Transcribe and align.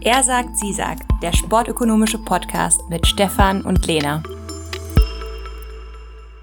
Er 0.00 0.22
sagt, 0.22 0.56
sie 0.56 0.72
sagt, 0.72 1.02
der 1.22 1.32
sportökonomische 1.32 2.18
Podcast 2.18 2.80
mit 2.88 3.04
Stefan 3.04 3.62
und 3.62 3.84
Lena. 3.84 4.22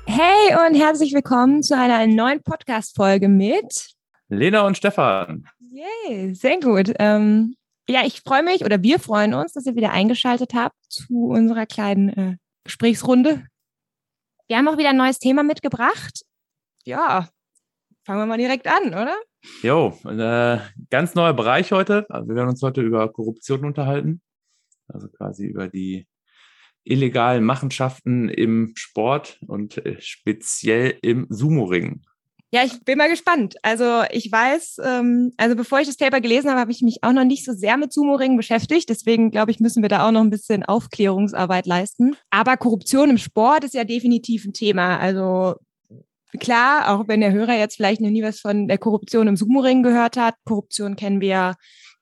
Hey 0.06 0.68
und 0.68 0.76
herzlich 0.76 1.14
willkommen 1.14 1.64
zu 1.64 1.78
einer 1.78 2.06
neuen 2.06 2.44
Podcast-Folge 2.44 3.30
mit 3.30 3.94
Lena 4.28 4.68
und 4.68 4.76
Stefan. 4.76 5.48
Yay, 5.72 6.36
sehr 6.36 6.60
gut. 6.60 6.94
Ähm, 7.00 7.56
ja, 7.88 8.06
ich 8.06 8.22
freue 8.22 8.44
mich 8.44 8.66
oder 8.66 8.84
wir 8.84 9.00
freuen 9.00 9.34
uns, 9.34 9.54
dass 9.54 9.66
ihr 9.66 9.76
wieder 9.76 9.92
eingeschaltet 9.92 10.54
habt 10.54 10.76
zu 10.90 11.28
unserer 11.28 11.66
kleinen 11.66 12.10
äh, 12.10 12.38
Gesprächsrunde. 12.66 13.46
Wir 14.48 14.58
haben 14.58 14.68
auch 14.68 14.78
wieder 14.78 14.90
ein 14.90 14.98
neues 14.98 15.20
Thema 15.20 15.44
mitgebracht. 15.44 16.26
Ja, 16.84 17.30
fangen 18.04 18.20
wir 18.20 18.26
mal 18.26 18.38
direkt 18.38 18.68
an, 18.68 18.88
oder? 18.90 19.16
Jo, 19.62 19.98
äh, 20.06 20.60
ganz 20.90 21.16
neuer 21.16 21.34
Bereich 21.34 21.72
heute. 21.72 22.06
Also 22.10 22.28
wir 22.30 22.36
werden 22.36 22.50
uns 22.50 22.62
heute 22.62 22.82
über 22.82 23.12
Korruption 23.12 23.66
unterhalten. 23.66 24.22
Also 24.88 25.08
quasi 25.08 25.46
über 25.46 25.68
die 25.68 26.08
illegalen 26.84 27.44
Machenschaften 27.44 28.30
im 28.30 28.74
Sport 28.76 29.40
und 29.48 29.84
äh, 29.86 30.00
speziell 30.00 30.98
im 31.02 31.26
Sumo-Ring. 31.30 32.02
Ja, 32.52 32.64
ich 32.64 32.80
bin 32.86 32.98
mal 32.98 33.10
gespannt. 33.10 33.56
Also 33.64 34.04
ich 34.12 34.32
weiß, 34.32 34.78
ähm, 34.84 35.34
also 35.36 35.56
bevor 35.56 35.80
ich 35.80 35.88
das 35.88 35.98
Paper 35.98 36.22
gelesen 36.22 36.50
habe, 36.50 36.60
habe 36.60 36.72
ich 36.72 36.82
mich 36.82 37.00
auch 37.02 37.12
noch 37.12 37.26
nicht 37.26 37.44
so 37.44 37.54
sehr 37.54 37.76
mit 37.76 37.92
Sumo-Ringen 37.92 38.38
beschäftigt. 38.38 38.88
Deswegen 38.88 39.32
glaube 39.32 39.52
ich, 39.52 39.60
müssen 39.60 39.82
wir 39.82 39.90
da 39.90 40.08
auch 40.08 40.12
noch 40.12 40.22
ein 40.22 40.30
bisschen 40.30 40.64
Aufklärungsarbeit 40.64 41.66
leisten. 41.66 42.16
Aber 42.30 42.56
Korruption 42.56 43.10
im 43.10 43.18
Sport 43.18 43.66
ist 43.66 43.74
ja 43.74 43.84
definitiv 43.84 44.46
ein 44.46 44.54
Thema. 44.54 45.00
Also 45.00 45.56
klar, 46.40 46.94
auch 46.94 47.08
wenn 47.08 47.22
der 47.22 47.32
Hörer 47.32 47.58
jetzt 47.58 47.76
vielleicht 47.76 48.02
noch 48.02 48.10
nie 48.10 48.24
was 48.24 48.40
von 48.40 48.68
der 48.68 48.78
Korruption 48.78 49.28
im 49.28 49.36
Sumo-Ring 49.36 49.84
gehört 49.84 50.18
hat. 50.18 50.36
Korruption 50.46 50.96
kennen 50.96 51.22
wir 51.22 51.56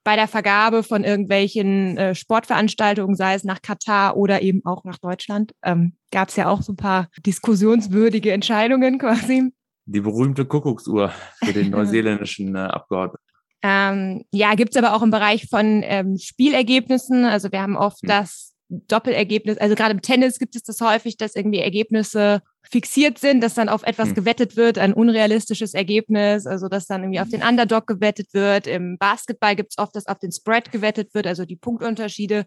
bei 0.03 0.15
der 0.15 0.27
Vergabe 0.27 0.83
von 0.83 1.03
irgendwelchen 1.03 1.97
äh, 1.97 2.15
Sportveranstaltungen, 2.15 3.15
sei 3.15 3.35
es 3.35 3.43
nach 3.43 3.61
Katar 3.61 4.17
oder 4.17 4.41
eben 4.41 4.61
auch 4.65 4.83
nach 4.83 4.97
Deutschland, 4.97 5.53
ähm, 5.63 5.93
gab 6.11 6.29
es 6.29 6.35
ja 6.35 6.49
auch 6.49 6.61
so 6.61 6.73
ein 6.73 6.77
paar 6.77 7.07
diskussionswürdige 7.25 8.31
Entscheidungen 8.31 8.99
quasi. 8.99 9.53
Die 9.85 10.01
berühmte 10.01 10.45
Kuckucksuhr 10.45 11.13
für 11.43 11.53
den 11.53 11.69
neuseeländischen 11.71 12.55
äh, 12.55 12.59
Abgeordneten. 12.59 13.23
Ähm, 13.61 14.25
ja, 14.31 14.55
gibt's 14.55 14.75
aber 14.75 14.93
auch 14.93 15.03
im 15.03 15.11
Bereich 15.11 15.47
von 15.49 15.83
ähm, 15.83 16.17
Spielergebnissen. 16.17 17.23
Also 17.23 17.51
wir 17.51 17.61
haben 17.61 17.77
oft 17.77 18.01
hm. 18.01 18.09
das 18.09 18.53
Doppelergebnis, 18.67 19.57
also 19.57 19.75
gerade 19.75 19.93
im 19.93 20.01
Tennis 20.01 20.39
gibt 20.39 20.55
es 20.55 20.63
das 20.63 20.81
häufig, 20.81 21.15
dass 21.15 21.35
irgendwie 21.35 21.59
Ergebnisse 21.59 22.41
fixiert 22.69 23.19
sind, 23.19 23.41
dass 23.41 23.53
dann 23.53 23.69
auf 23.69 23.83
etwas 23.83 24.09
hm. 24.09 24.15
gewettet 24.15 24.55
wird, 24.55 24.77
ein 24.77 24.93
unrealistisches 24.93 25.73
Ergebnis, 25.73 26.47
also 26.47 26.67
dass 26.69 26.87
dann 26.87 27.03
irgendwie 27.03 27.19
auf 27.19 27.29
den 27.29 27.43
Underdog 27.43 27.87
gewettet 27.87 28.33
wird. 28.33 28.67
Im 28.67 28.97
Basketball 28.97 29.55
gibt 29.55 29.73
es 29.73 29.77
oft, 29.77 29.95
dass 29.95 30.07
auf 30.07 30.19
den 30.19 30.31
Spread 30.31 30.71
gewettet 30.71 31.13
wird, 31.13 31.27
also 31.27 31.45
die 31.45 31.55
Punktunterschiede. 31.55 32.45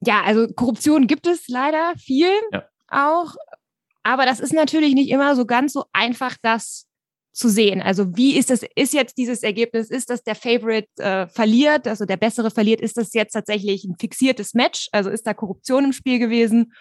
Ja, 0.00 0.22
also 0.24 0.46
Korruption 0.48 1.06
gibt 1.06 1.26
es 1.26 1.48
leider 1.48 1.92
viel 1.96 2.30
ja. 2.52 2.64
auch, 2.88 3.34
aber 4.02 4.26
das 4.26 4.40
ist 4.40 4.52
natürlich 4.52 4.94
nicht 4.94 5.10
immer 5.10 5.36
so 5.36 5.44
ganz 5.46 5.72
so 5.72 5.84
einfach, 5.92 6.36
das 6.42 6.86
zu 7.32 7.48
sehen. 7.48 7.80
Also 7.80 8.14
wie 8.16 8.36
ist 8.36 8.50
das, 8.50 8.62
ist 8.74 8.92
jetzt 8.92 9.16
dieses 9.16 9.42
Ergebnis, 9.42 9.90
ist 9.90 10.10
das 10.10 10.22
der 10.22 10.34
Favorite 10.34 10.88
äh, 10.98 11.26
verliert, 11.28 11.88
also 11.88 12.04
der 12.04 12.18
Bessere 12.18 12.50
verliert, 12.50 12.80
ist 12.80 12.98
das 12.98 13.14
jetzt 13.14 13.32
tatsächlich 13.32 13.84
ein 13.84 13.96
fixiertes 13.98 14.54
Match? 14.54 14.88
Also 14.92 15.08
ist 15.08 15.26
da 15.26 15.32
Korruption 15.32 15.86
im 15.86 15.92
Spiel 15.92 16.18
gewesen? 16.18 16.72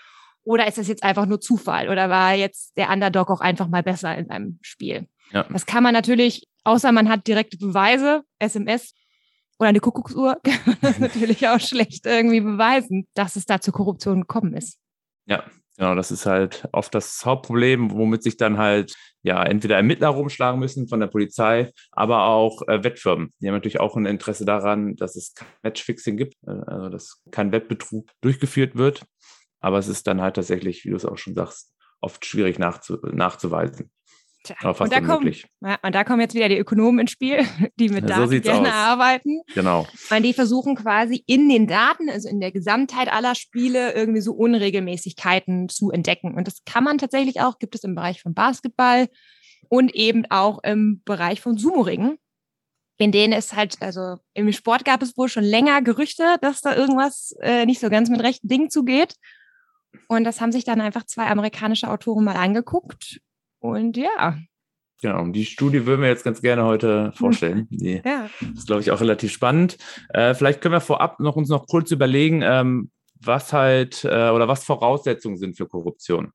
Oder 0.43 0.67
ist 0.67 0.77
das 0.77 0.87
jetzt 0.87 1.03
einfach 1.03 1.25
nur 1.25 1.39
Zufall? 1.39 1.89
Oder 1.89 2.09
war 2.09 2.33
jetzt 2.33 2.75
der 2.77 2.89
Underdog 2.89 3.29
auch 3.29 3.41
einfach 3.41 3.67
mal 3.67 3.83
besser 3.83 4.17
in 4.17 4.29
einem 4.29 4.59
Spiel? 4.61 5.07
Ja. 5.31 5.43
Das 5.43 5.65
kann 5.65 5.83
man 5.83 5.93
natürlich, 5.93 6.47
außer 6.63 6.91
man 6.91 7.09
hat 7.09 7.27
direkte 7.27 7.57
Beweise, 7.57 8.23
SMS 8.39 8.93
oder 9.59 9.69
eine 9.69 9.79
Kuckucksuhr, 9.79 10.39
kann 10.43 10.59
man 10.65 10.77
das 10.81 10.99
natürlich 10.99 11.47
auch 11.47 11.59
schlecht 11.59 12.05
irgendwie 12.05 12.41
beweisen, 12.41 13.07
dass 13.13 13.35
es 13.35 13.45
da 13.45 13.61
zur 13.61 13.73
Korruption 13.73 14.21
gekommen 14.21 14.53
ist. 14.53 14.77
Ja, 15.25 15.43
Genau, 15.77 15.95
das 15.95 16.11
ist 16.11 16.27
halt 16.27 16.67
oft 16.73 16.93
das 16.93 17.25
Hauptproblem, 17.25 17.89
womit 17.91 18.21
sich 18.21 18.37
dann 18.37 18.59
halt 18.59 18.93
ja 19.23 19.41
entweder 19.43 19.77
Ermittler 19.77 20.09
rumschlagen 20.09 20.59
müssen 20.59 20.87
von 20.87 20.99
der 20.99 21.07
Polizei, 21.07 21.71
aber 21.91 22.25
auch 22.25 22.61
äh, 22.67 22.83
Wettfirmen. 22.83 23.31
Die 23.39 23.47
haben 23.47 23.55
natürlich 23.55 23.79
auch 23.79 23.95
ein 23.95 24.05
Interesse 24.05 24.45
daran, 24.45 24.95
dass 24.95 25.15
es 25.15 25.33
kein 25.33 25.47
Matchfixing 25.63 26.17
gibt, 26.17 26.35
äh, 26.45 26.51
also 26.67 26.89
dass 26.89 27.23
kein 27.31 27.51
Wettbetrug 27.51 28.07
durchgeführt 28.21 28.75
wird. 28.75 29.05
Aber 29.61 29.77
es 29.77 29.87
ist 29.87 30.07
dann 30.07 30.21
halt 30.21 30.35
tatsächlich, 30.35 30.83
wie 30.83 30.89
du 30.89 30.95
es 30.95 31.05
auch 31.05 31.17
schon 31.17 31.35
sagst, 31.35 31.73
oft 32.01 32.25
schwierig 32.25 32.59
nachzu 32.59 32.97
nachzuweisen. 33.03 33.91
Tja, 34.43 34.55
und, 34.63 34.91
da 34.91 35.01
kommen, 35.01 35.31
ja, 35.61 35.77
und 35.83 35.93
da 35.93 36.03
kommen 36.03 36.19
jetzt 36.19 36.33
wieder 36.33 36.49
die 36.49 36.57
Ökonomen 36.57 37.01
ins 37.01 37.11
Spiel, 37.11 37.45
die 37.79 37.89
mit 37.89 38.09
ja, 38.09 38.17
Daten 38.17 38.41
gerne 38.41 38.69
aus. 38.69 38.73
arbeiten. 38.73 39.41
Genau. 39.53 39.85
Weil 40.09 40.23
die 40.23 40.33
versuchen 40.33 40.75
quasi 40.75 41.23
in 41.27 41.47
den 41.47 41.67
Daten, 41.67 42.09
also 42.09 42.27
in 42.27 42.39
der 42.39 42.51
Gesamtheit 42.51 43.13
aller 43.13 43.35
Spiele, 43.35 43.93
irgendwie 43.93 44.21
so 44.21 44.33
Unregelmäßigkeiten 44.33 45.69
zu 45.69 45.91
entdecken. 45.91 46.33
Und 46.33 46.47
das 46.47 46.63
kann 46.65 46.83
man 46.83 46.97
tatsächlich 46.97 47.39
auch, 47.41 47.59
gibt 47.59 47.75
es 47.75 47.83
im 47.83 47.93
Bereich 47.93 48.23
von 48.23 48.33
Basketball 48.33 49.09
und 49.69 49.93
eben 49.93 50.25
auch 50.31 50.63
im 50.63 51.03
Bereich 51.05 51.39
von 51.39 51.59
Sumo-Ringen, 51.59 52.17
in 52.97 53.11
denen 53.11 53.33
es 53.33 53.53
halt, 53.53 53.77
also 53.79 54.17
im 54.33 54.51
Sport 54.53 54.85
gab 54.85 55.03
es 55.03 55.15
wohl 55.17 55.29
schon 55.29 55.43
länger 55.43 55.83
Gerüchte, 55.83 56.37
dass 56.41 56.61
da 56.61 56.75
irgendwas 56.75 57.35
äh, 57.41 57.67
nicht 57.67 57.79
so 57.79 57.91
ganz 57.91 58.09
mit 58.09 58.23
rechten 58.23 58.47
Dingen 58.47 58.71
zugeht. 58.71 59.17
Und 60.07 60.23
das 60.23 60.41
haben 60.41 60.51
sich 60.51 60.63
dann 60.63 60.81
einfach 60.81 61.05
zwei 61.05 61.27
amerikanische 61.27 61.89
Autoren 61.89 62.23
mal 62.23 62.35
angeguckt 62.35 63.21
und 63.59 63.97
ja. 63.97 64.37
Genau, 65.01 65.25
die 65.27 65.45
Studie 65.45 65.85
würden 65.85 66.01
wir 66.01 66.09
jetzt 66.09 66.23
ganz 66.23 66.41
gerne 66.41 66.63
heute 66.63 67.11
vorstellen. 67.15 67.67
Die 67.71 68.01
ja. 68.03 68.29
ist, 68.55 68.67
glaube 68.67 68.81
ich, 68.81 68.91
auch 68.91 69.01
relativ 69.01 69.31
spannend. 69.31 69.77
Äh, 70.09 70.33
vielleicht 70.35 70.61
können 70.61 70.73
wir 70.73 70.81
vorab 70.81 71.19
noch 71.19 71.35
uns 71.35 71.49
noch 71.49 71.67
kurz 71.67 71.91
überlegen, 71.91 72.41
ähm, 72.43 72.91
was 73.19 73.53
halt 73.53 74.03
äh, 74.03 74.29
oder 74.29 74.47
was 74.47 74.63
Voraussetzungen 74.63 75.37
sind 75.37 75.57
für 75.57 75.67
Korruption. 75.67 76.31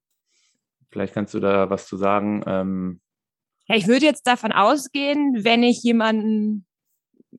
Vielleicht 0.90 1.14
kannst 1.14 1.34
du 1.34 1.40
da 1.40 1.70
was 1.70 1.86
zu 1.86 1.96
sagen. 1.96 2.42
Ähm, 2.46 3.00
ja, 3.68 3.76
ich 3.76 3.88
würde 3.88 4.06
jetzt 4.06 4.26
davon 4.26 4.52
ausgehen, 4.52 5.44
wenn 5.44 5.62
ich 5.62 5.82
jemanden, 5.82 6.66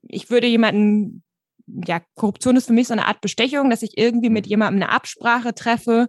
ich 0.03 0.29
würde 0.29 0.47
jemanden, 0.47 1.23
ja, 1.67 2.01
Korruption 2.15 2.55
ist 2.55 2.67
für 2.67 2.73
mich 2.73 2.87
so 2.87 2.93
eine 2.93 3.05
Art 3.05 3.21
Bestechung, 3.21 3.69
dass 3.69 3.83
ich 3.83 3.97
irgendwie 3.97 4.29
mit 4.29 4.45
mhm. 4.45 4.49
jemandem 4.49 4.83
eine 4.83 4.91
Absprache 4.91 5.53
treffe, 5.53 6.07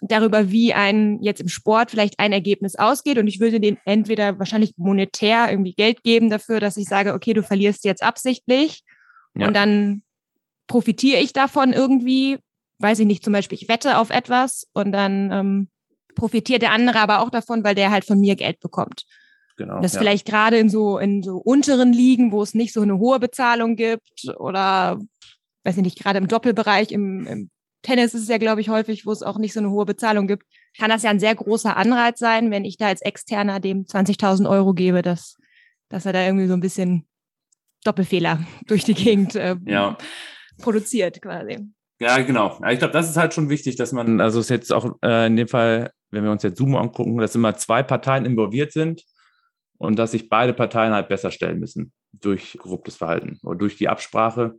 darüber, 0.00 0.50
wie 0.50 0.74
ein 0.74 1.18
jetzt 1.22 1.40
im 1.40 1.48
Sport 1.48 1.90
vielleicht 1.90 2.18
ein 2.18 2.32
Ergebnis 2.32 2.76
ausgeht. 2.76 3.18
Und 3.18 3.26
ich 3.26 3.40
würde 3.40 3.60
den 3.60 3.78
entweder 3.84 4.38
wahrscheinlich 4.38 4.74
monetär 4.76 5.50
irgendwie 5.50 5.74
Geld 5.74 6.02
geben 6.02 6.30
dafür, 6.30 6.60
dass 6.60 6.76
ich 6.76 6.88
sage, 6.88 7.14
okay, 7.14 7.32
du 7.32 7.42
verlierst 7.42 7.84
jetzt 7.84 8.02
absichtlich 8.02 8.82
ja. 9.34 9.46
und 9.46 9.54
dann 9.54 10.02
profitiere 10.66 11.20
ich 11.20 11.32
davon 11.32 11.72
irgendwie, 11.72 12.38
weiß 12.78 13.00
ich 13.00 13.06
nicht, 13.06 13.24
zum 13.24 13.32
Beispiel 13.32 13.58
ich 13.60 13.68
wette 13.68 13.98
auf 13.98 14.10
etwas 14.10 14.68
und 14.72 14.92
dann 14.92 15.32
ähm, 15.32 15.68
profitiert 16.14 16.62
der 16.62 16.72
andere 16.72 17.00
aber 17.00 17.20
auch 17.20 17.30
davon, 17.30 17.64
weil 17.64 17.74
der 17.74 17.90
halt 17.90 18.04
von 18.04 18.20
mir 18.20 18.36
Geld 18.36 18.60
bekommt. 18.60 19.04
Genau, 19.58 19.80
das 19.80 19.94
ja. 19.94 19.98
vielleicht 19.98 20.24
gerade 20.24 20.56
in 20.56 20.70
so 20.70 20.98
in 20.98 21.24
so 21.24 21.36
unteren 21.36 21.92
Ligen, 21.92 22.30
wo 22.30 22.40
es 22.42 22.54
nicht 22.54 22.72
so 22.72 22.80
eine 22.80 22.98
hohe 22.98 23.18
Bezahlung 23.18 23.74
gibt 23.74 24.24
oder 24.38 25.00
weiß 25.64 25.76
ich 25.76 25.82
nicht, 25.82 25.98
gerade 25.98 26.18
im 26.18 26.28
Doppelbereich, 26.28 26.92
im, 26.92 27.26
im 27.26 27.50
Tennis 27.82 28.14
ist 28.14 28.22
es 28.22 28.28
ja, 28.28 28.38
glaube 28.38 28.60
ich, 28.60 28.68
häufig, 28.68 29.04
wo 29.04 29.10
es 29.10 29.24
auch 29.24 29.36
nicht 29.36 29.52
so 29.52 29.60
eine 29.60 29.70
hohe 29.70 29.84
Bezahlung 29.84 30.28
gibt, 30.28 30.44
kann 30.78 30.90
das 30.90 31.02
ja 31.02 31.10
ein 31.10 31.18
sehr 31.18 31.34
großer 31.34 31.76
Anreiz 31.76 32.20
sein, 32.20 32.52
wenn 32.52 32.64
ich 32.64 32.76
da 32.76 32.86
als 32.86 33.02
Externer 33.02 33.58
dem 33.58 33.84
20.000 33.84 34.48
Euro 34.48 34.74
gebe, 34.74 35.02
dass, 35.02 35.36
dass 35.88 36.06
er 36.06 36.12
da 36.12 36.24
irgendwie 36.24 36.46
so 36.46 36.54
ein 36.54 36.60
bisschen 36.60 37.06
Doppelfehler 37.84 38.40
durch 38.66 38.84
die 38.84 38.94
Gegend 38.94 39.34
äh, 39.34 39.56
ja. 39.66 39.98
produziert 40.62 41.20
quasi. 41.20 41.58
Ja, 42.00 42.18
genau. 42.18 42.60
Ich 42.70 42.78
glaube, 42.78 42.92
das 42.92 43.10
ist 43.10 43.16
halt 43.16 43.34
schon 43.34 43.48
wichtig, 43.48 43.74
dass 43.74 43.90
man, 43.90 44.20
also 44.20 44.38
es 44.38 44.48
jetzt 44.50 44.72
auch 44.72 44.96
äh, 45.02 45.26
in 45.26 45.34
dem 45.34 45.48
Fall, 45.48 45.90
wenn 46.10 46.22
wir 46.22 46.30
uns 46.30 46.44
jetzt 46.44 46.58
Sumo 46.58 46.78
angucken, 46.78 47.18
dass 47.18 47.34
immer 47.34 47.56
zwei 47.56 47.82
Parteien 47.82 48.24
involviert 48.24 48.72
sind 48.72 49.02
und 49.78 49.98
dass 49.98 50.10
sich 50.10 50.28
beide 50.28 50.52
Parteien 50.52 50.92
halt 50.92 51.08
besser 51.08 51.30
stellen 51.30 51.60
müssen 51.60 51.92
durch 52.12 52.56
korruptes 52.58 52.96
Verhalten 52.96 53.38
oder 53.42 53.58
durch 53.58 53.76
die 53.76 53.88
Absprache 53.88 54.58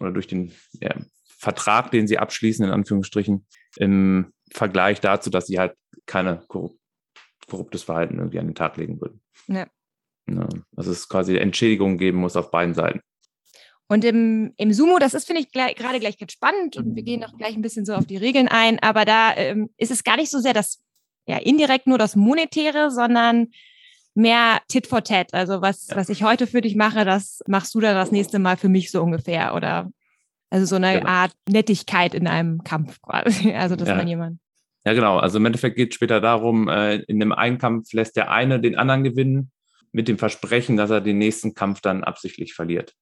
oder 0.00 0.10
durch 0.10 0.26
den 0.26 0.52
ja, 0.80 0.94
Vertrag, 1.26 1.90
den 1.90 2.06
sie 2.06 2.18
abschließen, 2.18 2.64
in 2.64 2.72
Anführungsstrichen, 2.72 3.46
im 3.76 4.32
Vergleich 4.50 5.00
dazu, 5.00 5.30
dass 5.30 5.46
sie 5.46 5.58
halt 5.58 5.74
keine 6.06 6.42
korrupt, 6.48 6.78
korruptes 7.48 7.82
Verhalten 7.82 8.18
irgendwie 8.18 8.38
an 8.38 8.46
den 8.46 8.54
Tag 8.54 8.76
legen 8.76 9.00
würden. 9.00 9.20
Ja. 9.46 9.66
ja 10.28 10.48
dass 10.72 10.86
es 10.86 11.08
quasi 11.08 11.36
Entschädigungen 11.36 11.98
geben 11.98 12.18
muss 12.18 12.36
auf 12.36 12.50
beiden 12.50 12.74
Seiten. 12.74 13.00
Und 13.86 14.04
im, 14.04 14.54
im 14.56 14.72
Sumo, 14.72 14.98
das 14.98 15.12
ist, 15.12 15.26
finde 15.26 15.42
ich, 15.42 15.52
gleich, 15.52 15.74
gerade 15.76 16.00
gleich 16.00 16.16
ganz 16.16 16.32
spannend 16.32 16.78
und 16.78 16.96
wir 16.96 17.02
gehen 17.02 17.22
auch 17.22 17.36
gleich 17.36 17.54
ein 17.54 17.62
bisschen 17.62 17.84
so 17.84 17.94
auf 17.94 18.06
die 18.06 18.16
Regeln 18.16 18.48
ein, 18.48 18.78
aber 18.78 19.04
da 19.04 19.36
ähm, 19.36 19.70
ist 19.76 19.90
es 19.90 20.04
gar 20.04 20.16
nicht 20.16 20.30
so 20.30 20.38
sehr 20.38 20.54
das, 20.54 20.82
ja, 21.26 21.36
indirekt 21.36 21.86
nur 21.86 21.98
das 21.98 22.16
Monetäre, 22.16 22.90
sondern 22.90 23.48
mehr 24.14 24.60
Tit 24.68 24.86
for 24.86 25.02
Tat. 25.02 25.34
Also 25.34 25.60
was, 25.60 25.88
ja. 25.88 25.96
was 25.96 26.08
ich 26.08 26.22
heute 26.22 26.46
für 26.46 26.60
dich 26.60 26.76
mache, 26.76 27.04
das 27.04 27.40
machst 27.46 27.74
du 27.74 27.80
dann 27.80 27.94
das 27.94 28.12
nächste 28.12 28.38
Mal 28.38 28.56
für 28.56 28.68
mich 28.68 28.90
so 28.90 29.02
ungefähr. 29.02 29.54
Oder 29.54 29.90
also 30.50 30.66
so 30.66 30.76
eine 30.76 30.98
genau. 30.98 31.10
Art 31.10 31.32
Nettigkeit 31.48 32.14
in 32.14 32.26
einem 32.26 32.62
Kampf 32.64 33.00
quasi. 33.02 33.52
Also 33.54 33.76
dass 33.76 33.88
ja. 33.88 33.96
man 33.96 34.08
jemand. 34.08 34.38
Ja, 34.84 34.92
genau. 34.92 35.18
Also 35.18 35.38
im 35.38 35.46
Endeffekt 35.46 35.76
geht 35.76 35.90
es 35.90 35.94
später 35.94 36.20
darum, 36.20 36.68
äh, 36.68 36.96
in 36.96 37.20
einem 37.20 37.32
Einkampf 37.32 37.92
lässt 37.92 38.16
der 38.16 38.30
eine 38.30 38.60
den 38.60 38.76
anderen 38.76 39.02
gewinnen, 39.02 39.50
mit 39.92 40.08
dem 40.08 40.18
Versprechen, 40.18 40.76
dass 40.76 40.90
er 40.90 41.00
den 41.00 41.18
nächsten 41.18 41.54
Kampf 41.54 41.80
dann 41.80 42.04
absichtlich 42.04 42.54
verliert. 42.54 42.94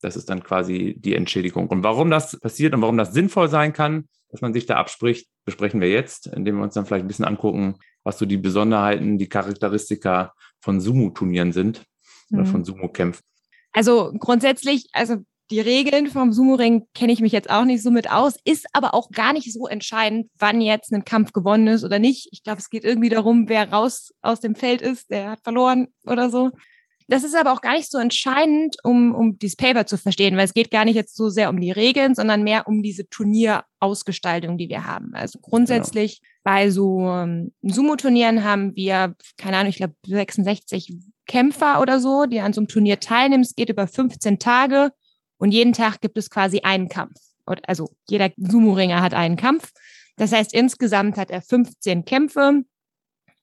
Das 0.00 0.16
ist 0.16 0.30
dann 0.30 0.42
quasi 0.42 0.94
die 0.98 1.14
Entschädigung. 1.14 1.68
Und 1.68 1.82
warum 1.82 2.10
das 2.10 2.38
passiert 2.38 2.74
und 2.74 2.82
warum 2.82 2.96
das 2.96 3.12
sinnvoll 3.12 3.48
sein 3.48 3.72
kann, 3.72 4.08
dass 4.30 4.40
man 4.40 4.52
sich 4.52 4.66
da 4.66 4.76
abspricht, 4.76 5.28
besprechen 5.44 5.80
wir 5.80 5.90
jetzt, 5.90 6.26
indem 6.28 6.56
wir 6.56 6.62
uns 6.62 6.74
dann 6.74 6.86
vielleicht 6.86 7.04
ein 7.04 7.08
bisschen 7.08 7.24
angucken, 7.24 7.76
was 8.06 8.18
so 8.18 8.24
die 8.24 8.36
Besonderheiten, 8.36 9.18
die 9.18 9.28
Charakteristika 9.28 10.32
von 10.60 10.80
Sumo-Turnieren 10.80 11.52
sind 11.52 11.82
mhm. 12.30 12.38
oder 12.38 12.46
von 12.46 12.64
Sumo-Kämpfen. 12.64 13.24
Also 13.72 14.12
grundsätzlich, 14.20 14.86
also 14.92 15.16
die 15.50 15.58
Regeln 15.58 16.06
vom 16.06 16.32
Sumo-Ring 16.32 16.86
kenne 16.94 17.12
ich 17.12 17.20
mich 17.20 17.32
jetzt 17.32 17.50
auch 17.50 17.64
nicht 17.64 17.82
so 17.82 17.90
mit 17.90 18.08
aus, 18.10 18.36
ist 18.44 18.66
aber 18.72 18.94
auch 18.94 19.10
gar 19.10 19.32
nicht 19.32 19.52
so 19.52 19.66
entscheidend, 19.66 20.30
wann 20.38 20.60
jetzt 20.60 20.92
ein 20.92 21.04
Kampf 21.04 21.32
gewonnen 21.32 21.66
ist 21.66 21.82
oder 21.82 21.98
nicht. 21.98 22.28
Ich 22.30 22.44
glaube, 22.44 22.60
es 22.60 22.70
geht 22.70 22.84
irgendwie 22.84 23.08
darum, 23.08 23.48
wer 23.48 23.72
raus 23.72 24.14
aus 24.22 24.38
dem 24.38 24.54
Feld 24.54 24.82
ist, 24.82 25.10
der 25.10 25.30
hat 25.30 25.40
verloren 25.42 25.88
oder 26.04 26.30
so. 26.30 26.52
Das 27.08 27.22
ist 27.22 27.36
aber 27.36 27.52
auch 27.52 27.60
gar 27.60 27.74
nicht 27.74 27.90
so 27.90 27.98
entscheidend, 27.98 28.76
um, 28.82 29.14
um 29.14 29.38
dieses 29.38 29.56
Paper 29.56 29.86
zu 29.86 29.96
verstehen, 29.96 30.36
weil 30.36 30.44
es 30.44 30.54
geht 30.54 30.72
gar 30.72 30.84
nicht 30.84 30.96
jetzt 30.96 31.16
so 31.16 31.28
sehr 31.28 31.50
um 31.50 31.60
die 31.60 31.70
Regeln, 31.70 32.16
sondern 32.16 32.42
mehr 32.42 32.66
um 32.66 32.82
diese 32.82 33.08
Turnierausgestaltung, 33.08 34.58
die 34.58 34.68
wir 34.68 34.84
haben. 34.84 35.14
Also 35.14 35.38
grundsätzlich 35.40 36.20
genau. 36.20 36.30
bei 36.42 36.70
so 36.70 37.08
ähm, 37.08 37.52
Sumo-Turnieren 37.62 38.42
haben 38.42 38.74
wir, 38.74 39.14
keine 39.36 39.58
Ahnung, 39.58 39.70
ich 39.70 39.76
glaube 39.76 39.94
66 40.04 40.94
Kämpfer 41.26 41.80
oder 41.80 42.00
so, 42.00 42.26
die 42.26 42.40
an 42.40 42.52
so 42.52 42.60
einem 42.60 42.68
Turnier 42.68 42.98
teilnehmen. 42.98 43.42
Es 43.42 43.54
geht 43.54 43.68
über 43.68 43.86
15 43.86 44.40
Tage 44.40 44.90
und 45.38 45.52
jeden 45.52 45.72
Tag 45.72 46.00
gibt 46.00 46.18
es 46.18 46.28
quasi 46.28 46.60
einen 46.60 46.88
Kampf. 46.88 47.20
Also 47.44 47.90
jeder 48.08 48.30
Sumo-Ringer 48.36 49.00
hat 49.00 49.14
einen 49.14 49.36
Kampf. 49.36 49.70
Das 50.16 50.32
heißt, 50.32 50.52
insgesamt 50.54 51.16
hat 51.16 51.30
er 51.30 51.42
15 51.42 52.04
Kämpfe 52.04 52.62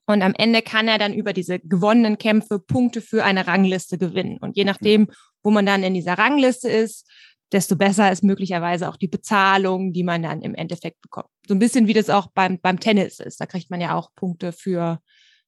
und 0.06 0.22
am 0.22 0.34
Ende 0.38 0.62
kann 0.62 0.88
er 0.88 0.98
dann 0.98 1.14
über 1.14 1.34
diese 1.34 1.60
gewonnenen 1.60 2.18
Kämpfe 2.18 2.60
Punkte 2.60 3.02
für 3.02 3.24
eine 3.24 3.48
Rangliste 3.48 3.98
gewinnen. 3.98 4.38
Und 4.38 4.58
je 4.58 4.66
nachdem, 4.66 5.08
wo 5.44 5.52
man 5.52 5.66
dann 5.66 5.84
in 5.84 5.94
dieser 5.94 6.18
Rangliste 6.18 6.70
ist, 6.70 7.10
desto 7.54 7.76
besser 7.76 8.12
ist 8.12 8.24
möglicherweise 8.24 8.90
auch 8.90 8.98
die 8.98 9.08
Bezahlung, 9.08 9.94
die 9.94 10.04
man 10.04 10.24
dann 10.24 10.42
im 10.42 10.56
Endeffekt 10.56 11.02
bekommt. 11.02 11.30
So 11.48 11.54
ein 11.54 11.60
bisschen 11.60 11.88
wie 11.88 11.94
das 11.94 12.10
auch 12.10 12.28
beim, 12.34 12.60
beim 12.60 12.80
Tennis 12.80 13.20
ist. 13.20 13.40
Da 13.40 13.46
kriegt 13.46 13.70
man 13.70 13.80
ja 13.80 13.96
auch 13.96 14.10
Punkte 14.16 14.52
für, 14.52 15.00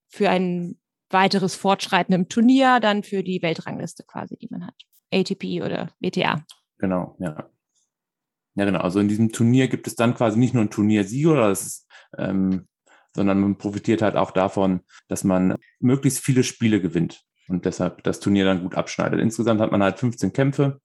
für 0.07 0.29
ein 0.29 0.79
weiteres 1.09 1.55
Fortschreiten 1.55 2.13
im 2.13 2.29
Turnier, 2.29 2.79
dann 2.79 3.03
für 3.03 3.23
die 3.23 3.41
Weltrangliste 3.41 4.03
quasi, 4.03 4.37
die 4.37 4.47
man 4.49 4.67
hat. 4.67 4.75
ATP 5.11 5.61
oder 5.63 5.91
WTA. 5.99 6.43
Genau, 6.77 7.15
ja. 7.19 7.49
Ja, 8.55 8.65
genau. 8.65 8.79
Also 8.79 8.99
in 8.99 9.07
diesem 9.07 9.31
Turnier 9.31 9.67
gibt 9.67 9.87
es 9.87 9.95
dann 9.95 10.15
quasi 10.15 10.39
nicht 10.39 10.53
nur 10.53 10.63
ein 10.63 10.69
Turniersieger, 10.69 11.31
oder 11.33 11.49
das 11.49 11.65
ist 11.65 11.87
ähm, 12.17 12.67
sondern 13.15 13.39
man 13.39 13.57
profitiert 13.57 14.01
halt 14.01 14.15
auch 14.15 14.31
davon, 14.31 14.81
dass 15.07 15.23
man 15.23 15.55
möglichst 15.79 16.19
viele 16.19 16.43
Spiele 16.43 16.81
gewinnt 16.81 17.23
und 17.47 17.65
deshalb 17.65 18.03
das 18.03 18.19
Turnier 18.19 18.45
dann 18.45 18.61
gut 18.61 18.75
abschneidet. 18.75 19.19
Insgesamt 19.19 19.61
hat 19.61 19.71
man 19.71 19.81
halt 19.81 19.97
15 19.97 20.33
Kämpfe. 20.33 20.79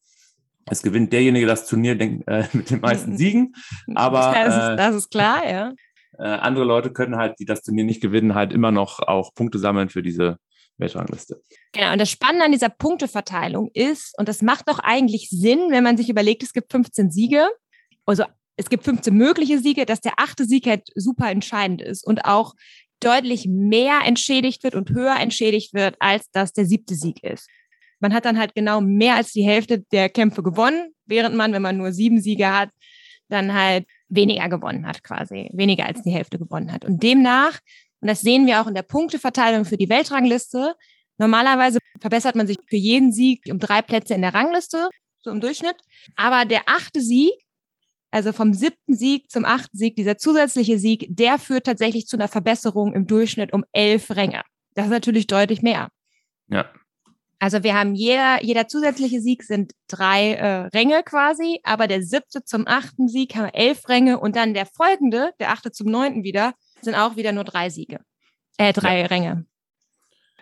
Es 0.67 0.82
gewinnt 0.82 1.12
derjenige 1.12 1.47
das 1.47 1.67
Turnier 1.67 2.00
äh, 2.00 2.44
mit 2.53 2.71
den 2.71 2.81
meisten 2.81 3.19
Siegen. 3.19 3.55
Aber 3.94 4.32
das 4.32 4.55
ist, 4.55 4.79
das 4.79 4.94
ist 4.94 5.11
klar, 5.11 5.49
ja. 5.49 5.73
Äh, 6.19 6.25
andere 6.25 6.65
Leute 6.67 6.93
können 6.93 7.17
halt, 7.17 7.38
die 7.38 7.47
das 7.47 7.62
Turnier 7.62 7.85
nicht 7.85 8.03
gewinnen, 8.03 8.35
halt 8.35 8.53
immer 8.53 8.73
noch 8.73 8.99
auch 8.99 9.33
Punkte 9.33 9.59
sammeln 9.59 9.88
für 9.88 10.03
diese 10.03 10.37
Weltrangliste. 10.76 11.41
Genau, 11.73 11.93
und 11.93 11.99
das 11.99 12.11
Spannende 12.11 12.44
an 12.44 12.53
dieser 12.53 12.69
Punkteverteilung 12.69 13.71
ist, 13.73 14.19
und 14.19 14.29
das 14.29 14.43
macht 14.43 14.69
doch 14.69 14.81
eigentlich 14.81 15.31
Sinn, 15.31 15.69
wenn 15.71 15.85
man 15.85 15.97
sich 15.97 16.11
überlegt, 16.11 16.43
es 16.43 16.53
gibt 16.53 16.73
15 16.73 17.11
Siege, 17.11 17.49
also 18.05 18.25
es 18.61 18.69
gibt 18.69 18.85
15 18.85 19.15
mögliche 19.15 19.59
Siege, 19.59 19.87
dass 19.87 20.01
der 20.01 20.12
achte 20.19 20.45
Sieg 20.45 20.67
halt 20.67 20.83
super 20.95 21.31
entscheidend 21.31 21.81
ist 21.81 22.07
und 22.07 22.27
auch 22.27 22.55
deutlich 23.01 23.47
mehr 23.49 24.01
entschädigt 24.05 24.62
wird 24.62 24.75
und 24.75 24.91
höher 24.91 25.17
entschädigt 25.19 25.73
wird, 25.73 25.97
als 25.99 26.31
dass 26.31 26.53
der 26.53 26.67
siebte 26.67 26.95
Sieg 26.95 27.25
ist. 27.25 27.49
Man 28.01 28.12
hat 28.12 28.27
dann 28.27 28.39
halt 28.39 28.55
genau 28.55 28.83
mehr 28.83 29.15
als 29.15 29.33
die 29.33 29.43
Hälfte 29.43 29.81
der 29.93 30.11
Kämpfe 30.11 30.43
gewonnen, 30.43 30.95
während 31.07 31.37
man, 31.37 31.55
wenn 31.55 31.62
man 31.62 31.79
nur 31.79 31.93
sieben 31.93 32.21
Siege 32.21 32.53
hat, 32.53 32.69
dann 33.31 33.55
halt 33.55 33.87
weniger 34.09 34.49
gewonnen 34.51 34.87
hat 34.87 35.03
quasi, 35.03 35.49
weniger 35.55 35.87
als 35.87 36.03
die 36.03 36.11
Hälfte 36.11 36.39
gewonnen 36.39 36.71
hat. 36.71 36.85
Und 36.85 37.03
demnach, 37.03 37.59
und 38.01 38.09
das 38.09 38.21
sehen 38.21 38.47
wir 38.47 38.61
auch 38.61 38.67
in 38.67 38.75
der 38.75 38.83
Punkteverteilung 38.83 39.65
für 39.65 39.79
die 39.79 39.89
Weltrangliste, 39.89 40.75
normalerweise 41.17 41.79
verbessert 41.99 42.37
man 42.37 42.47
sich 42.47 42.59
für 42.67 42.77
jeden 42.77 43.12
Sieg 43.12 43.45
um 43.51 43.59
drei 43.59 43.81
Plätze 43.81 44.12
in 44.12 44.23
der 44.23 44.35
Rangliste, 44.35 44.91
so 45.23 45.31
im 45.31 45.41
Durchschnitt. 45.41 45.77
Aber 46.17 46.45
der 46.45 46.62
achte 46.67 47.01
Sieg 47.01 47.33
also 48.11 48.33
vom 48.33 48.53
siebten 48.53 48.95
Sieg 48.95 49.31
zum 49.31 49.45
achten 49.45 49.77
Sieg, 49.77 49.97
dieser 49.97 50.19
zusätzliche 50.19 50.79
Sieg, 50.79 51.07
der 51.11 51.39
führt 51.39 51.67
tatsächlich 51.67 52.07
zu 52.07 52.17
einer 52.17 52.29
Verbesserung 52.29 52.93
im 52.93 53.07
Durchschnitt 53.07 53.53
um 53.53 53.65
elf 53.73 54.11
Ränge. 54.11 54.43
Das 54.75 54.87
ist 54.87 54.93
natürlich 54.93 55.27
deutlich 55.27 55.62
mehr. 55.62 55.89
Ja. 56.49 56.71
Also 57.39 57.62
wir 57.62 57.75
haben 57.75 57.95
jeder, 57.95 58.43
jeder 58.43 58.69
zusätzliche 58.69 59.21
Sieg 59.21 59.45
sind 59.45 59.73
drei 59.89 60.35
äh, 60.35 60.67
Ränge 60.77 61.03
quasi, 61.03 61.61
aber 61.62 61.87
der 61.87 62.03
siebte 62.03 62.45
zum 62.45 62.67
achten 62.67 63.09
Sieg 63.09 63.35
haben 63.35 63.47
wir 63.47 63.55
elf 63.55 63.89
Ränge 63.89 64.21
und 64.21 64.37
dann 64.37 64.53
der 64.53 64.67
folgende, 64.67 65.31
der 65.41 65.51
achte 65.51 65.73
zum 65.73 65.91
neunten 65.91 66.23
wieder, 66.23 66.53
sind 66.83 66.95
auch 66.95 67.17
wieder 67.17 67.33
nur 67.33 67.45
drei 67.45 67.71
Siege. 67.71 68.01
Äh, 68.59 68.75
drei 68.75 69.01
ja. 69.01 69.07
Ränge. 69.07 69.47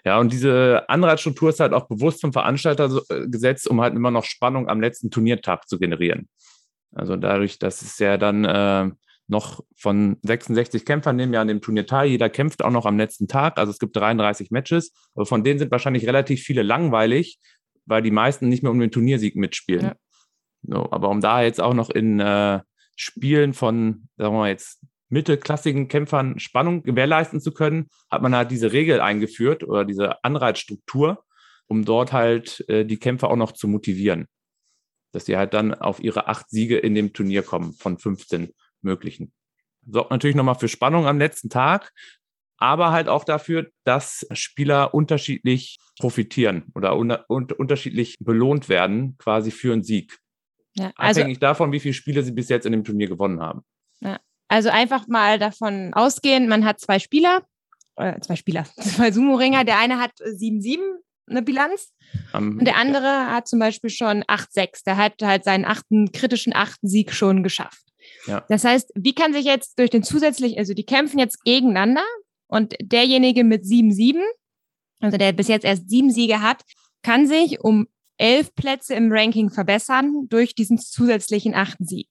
Ja, 0.04 0.18
und 0.18 0.32
diese 0.32 0.88
Anreizstruktur 0.88 1.50
ist 1.50 1.60
halt 1.60 1.72
auch 1.72 1.86
bewusst 1.86 2.20
vom 2.20 2.32
Veranstalter 2.32 2.90
äh, 3.10 3.28
gesetzt, 3.28 3.68
um 3.68 3.80
halt 3.80 3.94
immer 3.94 4.10
noch 4.10 4.24
Spannung 4.24 4.68
am 4.68 4.80
letzten 4.80 5.10
Turniertag 5.10 5.68
zu 5.68 5.78
generieren. 5.78 6.28
Also 6.94 7.16
dadurch, 7.16 7.58
dass 7.58 7.82
es 7.82 7.98
ja 7.98 8.16
dann 8.16 8.44
äh, 8.44 8.90
noch 9.28 9.62
von 9.76 10.16
66 10.22 10.84
Kämpfern 10.84 11.16
nehmen 11.16 11.34
ja 11.34 11.42
an 11.42 11.48
dem 11.48 11.60
Turnier 11.60 11.86
teil. 11.86 12.08
Jeder 12.08 12.30
kämpft 12.30 12.64
auch 12.64 12.70
noch 12.70 12.86
am 12.86 12.96
letzten 12.96 13.28
Tag. 13.28 13.58
Also 13.58 13.70
es 13.70 13.78
gibt 13.78 13.94
33 13.96 14.50
Matches. 14.50 14.92
Aber 15.14 15.26
von 15.26 15.44
denen 15.44 15.58
sind 15.58 15.70
wahrscheinlich 15.70 16.06
relativ 16.06 16.42
viele 16.42 16.62
langweilig, 16.62 17.38
weil 17.84 18.02
die 18.02 18.10
meisten 18.10 18.48
nicht 18.48 18.62
mehr 18.62 18.72
um 18.72 18.80
den 18.80 18.90
Turniersieg 18.90 19.36
mitspielen. 19.36 19.84
Ja. 19.84 19.94
So, 20.62 20.90
aber 20.90 21.10
um 21.10 21.20
da 21.20 21.42
jetzt 21.42 21.60
auch 21.60 21.74
noch 21.74 21.90
in 21.90 22.20
äh, 22.20 22.60
Spielen 22.96 23.52
von, 23.52 24.08
sagen 24.16 24.34
wir 24.34 24.38
mal 24.38 24.48
jetzt, 24.48 24.80
mittelklassigen 25.10 25.88
Kämpfern 25.88 26.38
Spannung 26.38 26.82
gewährleisten 26.82 27.40
zu 27.40 27.52
können, 27.52 27.88
hat 28.10 28.22
man 28.22 28.34
halt 28.34 28.50
diese 28.50 28.72
Regel 28.72 29.00
eingeführt 29.00 29.62
oder 29.62 29.84
diese 29.84 30.22
Anreizstruktur, 30.24 31.24
um 31.66 31.84
dort 31.84 32.12
halt 32.12 32.64
äh, 32.68 32.84
die 32.84 32.98
Kämpfer 32.98 33.30
auch 33.30 33.36
noch 33.36 33.52
zu 33.52 33.68
motivieren 33.68 34.26
dass 35.12 35.26
sie 35.26 35.36
halt 35.36 35.54
dann 35.54 35.74
auf 35.74 36.00
ihre 36.00 36.28
acht 36.28 36.50
Siege 36.50 36.78
in 36.78 36.94
dem 36.94 37.12
Turnier 37.12 37.42
kommen 37.42 37.72
von 37.72 37.98
15 37.98 38.54
möglichen. 38.82 39.32
Sorgt 39.86 40.10
natürlich 40.10 40.36
nochmal 40.36 40.56
für 40.56 40.68
Spannung 40.68 41.06
am 41.06 41.18
letzten 41.18 41.48
Tag, 41.48 41.92
aber 42.58 42.90
halt 42.90 43.08
auch 43.08 43.24
dafür, 43.24 43.70
dass 43.84 44.26
Spieler 44.32 44.92
unterschiedlich 44.92 45.78
profitieren 45.98 46.64
oder 46.74 46.96
un 46.96 47.16
un 47.28 47.50
unterschiedlich 47.52 48.16
belohnt 48.20 48.68
werden, 48.68 49.16
quasi 49.18 49.50
für 49.50 49.72
einen 49.72 49.84
Sieg. 49.84 50.18
Ja, 50.74 50.92
also, 50.96 51.20
Abhängig 51.20 51.38
davon, 51.38 51.72
wie 51.72 51.80
viele 51.80 51.94
Spiele 51.94 52.22
sie 52.22 52.32
bis 52.32 52.48
jetzt 52.48 52.66
in 52.66 52.72
dem 52.72 52.84
Turnier 52.84 53.08
gewonnen 53.08 53.40
haben. 53.40 53.62
Ja, 54.00 54.18
also 54.48 54.68
einfach 54.68 55.08
mal 55.08 55.38
davon 55.38 55.92
ausgehen, 55.94 56.48
man 56.48 56.64
hat 56.64 56.80
zwei 56.80 56.98
Spieler, 56.98 57.42
äh, 57.96 58.20
zwei 58.20 58.36
Spieler, 58.36 58.64
zwei 58.76 59.10
Sumo-Ringer. 59.10 59.64
Der 59.64 59.78
eine 59.78 59.98
hat 59.98 60.12
7-7 60.20 60.78
eine 61.30 61.42
Bilanz. 61.42 61.92
Um, 62.32 62.58
und 62.58 62.64
der 62.64 62.76
andere 62.76 63.04
ja. 63.04 63.32
hat 63.32 63.48
zum 63.48 63.58
Beispiel 63.58 63.90
schon 63.90 64.22
8-6. 64.24 64.84
Der 64.86 64.96
hat 64.96 65.14
halt 65.22 65.44
seinen 65.44 65.64
achten, 65.64 66.12
kritischen 66.12 66.54
achten 66.54 66.88
Sieg 66.88 67.12
schon 67.12 67.42
geschafft. 67.42 67.82
Ja. 68.26 68.44
Das 68.48 68.64
heißt, 68.64 68.90
wie 68.94 69.14
kann 69.14 69.32
sich 69.32 69.44
jetzt 69.44 69.78
durch 69.78 69.90
den 69.90 70.02
zusätzlichen, 70.02 70.58
also 70.58 70.74
die 70.74 70.84
kämpfen 70.84 71.18
jetzt 71.18 71.44
gegeneinander 71.44 72.04
und 72.46 72.74
derjenige 72.80 73.44
mit 73.44 73.64
7-7, 73.64 74.20
also 75.00 75.16
der 75.16 75.32
bis 75.32 75.48
jetzt 75.48 75.64
erst 75.64 75.88
sieben 75.88 76.10
Siege 76.10 76.40
hat, 76.40 76.62
kann 77.02 77.26
sich 77.26 77.60
um 77.60 77.86
elf 78.16 78.54
Plätze 78.54 78.94
im 78.94 79.12
Ranking 79.12 79.50
verbessern 79.50 80.26
durch 80.28 80.54
diesen 80.54 80.78
zusätzlichen 80.78 81.54
achten 81.54 81.86
Sieg. 81.86 82.08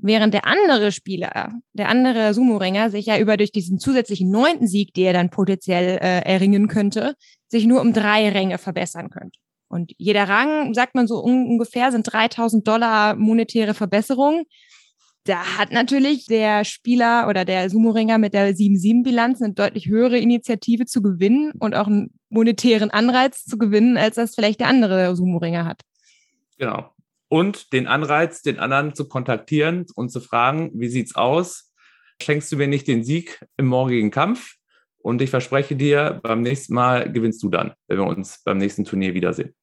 Während 0.00 0.32
der 0.32 0.46
andere 0.46 0.92
Spieler, 0.92 1.52
der 1.72 1.88
andere 1.88 2.32
Sumo-Ringer, 2.32 2.90
sich 2.90 3.06
ja 3.06 3.18
über 3.18 3.36
durch 3.36 3.50
diesen 3.50 3.80
zusätzlichen 3.80 4.30
neunten 4.30 4.68
Sieg, 4.68 4.94
den 4.94 5.06
er 5.06 5.12
dann 5.12 5.30
potenziell 5.30 5.98
äh, 5.98 6.20
erringen 6.20 6.68
könnte, 6.68 7.14
sich 7.48 7.66
nur 7.66 7.80
um 7.80 7.92
drei 7.92 8.28
Ränge 8.28 8.58
verbessern 8.58 9.10
könnte. 9.10 9.40
Und 9.68 9.92
jeder 9.98 10.28
Rang, 10.28 10.72
sagt 10.72 10.94
man 10.94 11.08
so 11.08 11.18
ungefähr, 11.18 11.90
sind 11.90 12.04
3000 12.04 12.66
Dollar 12.66 13.16
monetäre 13.16 13.74
Verbesserung. 13.74 14.44
Da 15.24 15.58
hat 15.58 15.72
natürlich 15.72 16.26
der 16.26 16.64
Spieler 16.64 17.26
oder 17.28 17.44
der 17.44 17.68
Sumo-Ringer 17.68 18.18
mit 18.18 18.34
der 18.34 18.54
7-7-Bilanz 18.54 19.42
eine 19.42 19.52
deutlich 19.52 19.88
höhere 19.88 20.18
Initiative 20.18 20.86
zu 20.86 21.02
gewinnen 21.02 21.52
und 21.58 21.74
auch 21.74 21.88
einen 21.88 22.14
monetären 22.30 22.90
Anreiz 22.90 23.44
zu 23.44 23.58
gewinnen, 23.58 23.96
als 23.96 24.14
das 24.14 24.36
vielleicht 24.36 24.60
der 24.60 24.68
andere 24.68 25.16
Sumo-Ringer 25.16 25.64
hat. 25.64 25.82
Genau 26.56 26.92
und 27.28 27.72
den 27.72 27.86
Anreiz, 27.86 28.42
den 28.42 28.58
anderen 28.58 28.94
zu 28.94 29.08
kontaktieren 29.08 29.86
und 29.94 30.10
zu 30.10 30.20
fragen, 30.20 30.70
wie 30.74 30.88
sieht's 30.88 31.14
aus? 31.14 31.72
Schenkst 32.22 32.50
du 32.50 32.56
mir 32.56 32.68
nicht 32.68 32.88
den 32.88 33.04
Sieg 33.04 33.44
im 33.56 33.66
morgigen 33.66 34.10
Kampf? 34.10 34.54
Und 34.98 35.22
ich 35.22 35.30
verspreche 35.30 35.76
dir, 35.76 36.20
beim 36.22 36.42
nächsten 36.42 36.74
Mal 36.74 37.12
gewinnst 37.12 37.42
du 37.42 37.48
dann, 37.48 37.72
wenn 37.86 37.98
wir 37.98 38.06
uns 38.06 38.42
beim 38.44 38.58
nächsten 38.58 38.84
Turnier 38.84 39.14
wiedersehen. 39.14 39.54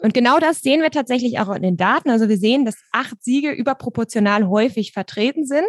Und 0.00 0.14
genau 0.14 0.38
das 0.38 0.60
sehen 0.60 0.80
wir 0.80 0.90
tatsächlich 0.90 1.40
auch 1.40 1.54
in 1.54 1.62
den 1.62 1.76
Daten. 1.76 2.10
Also 2.10 2.28
wir 2.28 2.38
sehen, 2.38 2.64
dass 2.64 2.76
acht 2.92 3.22
Siege 3.22 3.50
überproportional 3.50 4.48
häufig 4.48 4.92
vertreten 4.92 5.44
sind. 5.44 5.66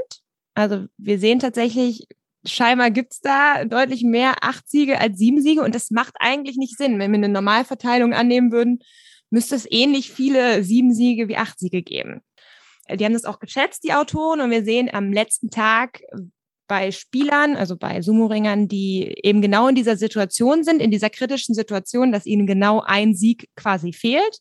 Also 0.53 0.85
wir 0.97 1.17
sehen 1.17 1.39
tatsächlich, 1.39 2.07
scheinbar 2.45 2.91
gibt's 2.91 3.21
da 3.21 3.65
deutlich 3.65 4.03
mehr 4.03 4.35
acht 4.41 4.69
Siege 4.69 4.99
als 4.99 5.17
sieben 5.17 5.41
Siege. 5.41 5.63
Und 5.63 5.73
das 5.73 5.89
macht 5.89 6.13
eigentlich 6.19 6.57
nicht 6.57 6.77
Sinn. 6.77 6.99
Wenn 6.99 7.11
wir 7.11 7.17
eine 7.17 7.29
Normalverteilung 7.29 8.13
annehmen 8.13 8.51
würden, 8.51 8.79
müsste 9.29 9.55
es 9.55 9.67
ähnlich 9.69 10.11
viele 10.11 10.63
sieben 10.63 10.93
Siege 10.93 11.27
wie 11.27 11.37
acht 11.37 11.59
Siege 11.59 11.81
geben. 11.81 12.21
Äh, 12.85 12.97
die 12.97 13.05
haben 13.05 13.13
das 13.13 13.25
auch 13.25 13.39
geschätzt, 13.39 13.83
die 13.83 13.93
Autoren, 13.93 14.41
und 14.41 14.51
wir 14.51 14.63
sehen 14.63 14.89
am 14.91 15.13
letzten 15.13 15.49
Tag 15.49 16.01
bei 16.67 16.91
Spielern, 16.91 17.55
also 17.55 17.75
bei 17.75 18.01
Sumo-Ringern, 18.01 18.67
die 18.67 19.15
eben 19.23 19.41
genau 19.41 19.67
in 19.67 19.75
dieser 19.75 19.97
Situation 19.97 20.63
sind, 20.63 20.81
in 20.81 20.91
dieser 20.91 21.09
kritischen 21.09 21.55
Situation, 21.55 22.11
dass 22.11 22.27
ihnen 22.27 22.45
genau 22.45 22.81
ein 22.81 23.15
Sieg 23.15 23.49
quasi 23.55 23.91
fehlt, 23.91 24.39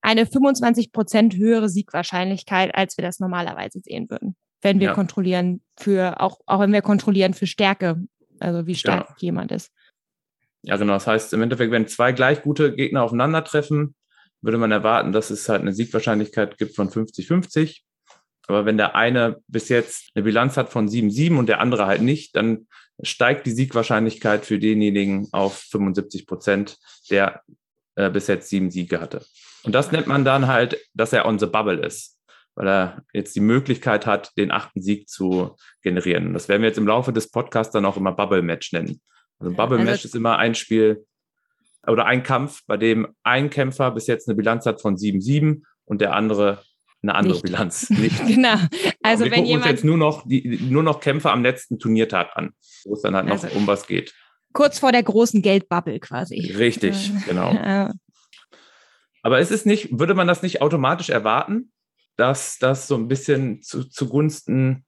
eine 0.00 0.26
25 0.26 0.92
Prozent 0.92 1.36
höhere 1.36 1.68
Siegwahrscheinlichkeit, 1.68 2.74
als 2.74 2.98
wir 2.98 3.02
das 3.02 3.20
normalerweise 3.20 3.80
sehen 3.80 4.10
würden, 4.10 4.36
wenn 4.60 4.80
wir 4.80 4.88
ja. 4.88 4.94
kontrollieren 4.94 5.62
für, 5.78 6.20
auch, 6.20 6.40
auch 6.46 6.60
wenn 6.60 6.72
wir 6.72 6.82
kontrollieren 6.82 7.32
für 7.32 7.46
Stärke, 7.46 8.02
also 8.40 8.66
wie 8.66 8.74
stark 8.74 9.10
ja. 9.10 9.14
jemand 9.18 9.52
ist. 9.52 9.70
Ja, 10.66 10.76
genau. 10.76 10.94
Das 10.94 11.06
heißt, 11.06 11.32
im 11.32 11.42
Endeffekt, 11.42 11.70
wenn 11.70 11.86
zwei 11.86 12.12
gleich 12.12 12.42
gute 12.42 12.74
Gegner 12.74 13.04
aufeinandertreffen, 13.04 13.94
würde 14.42 14.58
man 14.58 14.72
erwarten, 14.72 15.12
dass 15.12 15.30
es 15.30 15.48
halt 15.48 15.62
eine 15.62 15.72
Siegwahrscheinlichkeit 15.72 16.58
gibt 16.58 16.74
von 16.74 16.90
50-50. 16.90 17.82
Aber 18.48 18.64
wenn 18.64 18.76
der 18.76 18.96
eine 18.96 19.38
bis 19.46 19.68
jetzt 19.68 20.10
eine 20.14 20.24
Bilanz 20.24 20.56
hat 20.56 20.70
von 20.70 20.88
7-7 20.88 21.38
und 21.38 21.48
der 21.48 21.60
andere 21.60 21.86
halt 21.86 22.02
nicht, 22.02 22.34
dann 22.34 22.66
steigt 23.00 23.46
die 23.46 23.52
Siegwahrscheinlichkeit 23.52 24.44
für 24.44 24.58
denjenigen 24.58 25.28
auf 25.32 25.56
75 25.70 26.26
Prozent, 26.26 26.78
der 27.10 27.42
äh, 27.94 28.10
bis 28.10 28.26
jetzt 28.26 28.48
sieben 28.48 28.70
Siege 28.70 29.00
hatte. 29.00 29.24
Und 29.62 29.74
das 29.74 29.92
nennt 29.92 30.06
man 30.06 30.24
dann 30.24 30.48
halt, 30.48 30.78
dass 30.94 31.12
er 31.12 31.26
on 31.26 31.38
the 31.38 31.46
bubble 31.46 31.84
ist, 31.84 32.18
weil 32.54 32.68
er 32.68 33.02
jetzt 33.12 33.36
die 33.36 33.40
Möglichkeit 33.40 34.06
hat, 34.06 34.36
den 34.36 34.50
achten 34.50 34.82
Sieg 34.82 35.08
zu 35.08 35.56
generieren. 35.82 36.32
Das 36.32 36.48
werden 36.48 36.62
wir 36.62 36.68
jetzt 36.68 36.78
im 36.78 36.86
Laufe 36.86 37.12
des 37.12 37.30
Podcasts 37.30 37.72
dann 37.72 37.84
auch 37.84 37.96
immer 37.96 38.12
Bubble 38.12 38.42
Match 38.42 38.72
nennen. 38.72 39.00
Also 39.38 39.54
Bubble 39.54 39.78
Match 39.78 39.88
also, 39.88 40.08
ist 40.08 40.14
immer 40.14 40.38
ein 40.38 40.54
Spiel 40.54 41.04
oder 41.86 42.06
ein 42.06 42.22
Kampf, 42.22 42.62
bei 42.66 42.76
dem 42.76 43.06
ein 43.22 43.50
Kämpfer 43.50 43.90
bis 43.90 44.06
jetzt 44.06 44.28
eine 44.28 44.36
Bilanz 44.36 44.66
hat 44.66 44.80
von 44.80 44.96
7-7 44.96 45.62
und 45.84 46.00
der 46.00 46.14
andere 46.14 46.62
eine 47.02 47.14
andere 47.14 47.34
nicht. 47.34 47.44
Bilanz. 47.44 47.90
Nicht. 47.90 48.26
genau. 48.26 48.56
Also 49.02 49.24
wir 49.24 49.30
wenn 49.30 49.40
gucken 49.40 49.46
jemand 49.46 49.66
uns 49.66 49.72
jetzt 49.72 49.84
nur 49.84 49.96
noch 49.96 50.26
die 50.26 50.58
nur 50.68 50.82
noch 50.82 51.00
Kämpfe 51.00 51.30
am 51.30 51.42
letzten 51.42 51.78
Turniertag 51.78 52.30
an, 52.34 52.52
wo 52.84 52.94
es 52.94 53.02
dann 53.02 53.14
halt 53.14 53.26
noch 53.26 53.42
also, 53.42 53.56
um 53.56 53.66
was 53.66 53.86
geht. 53.86 54.12
Kurz 54.52 54.78
vor 54.78 54.90
der 54.90 55.02
großen 55.02 55.42
Geldbubble 55.42 56.00
quasi. 56.00 56.52
Richtig, 56.56 57.12
genau. 57.26 57.50
Aber 59.22 59.40
ist 59.40 59.50
es 59.50 59.66
nicht, 59.66 59.98
würde 59.98 60.14
man 60.14 60.26
das 60.26 60.42
nicht 60.42 60.62
automatisch 60.62 61.10
erwarten, 61.10 61.72
dass 62.16 62.58
das 62.58 62.88
so 62.88 62.96
ein 62.96 63.08
bisschen 63.08 63.62
zu, 63.62 63.84
zugunsten 63.84 64.85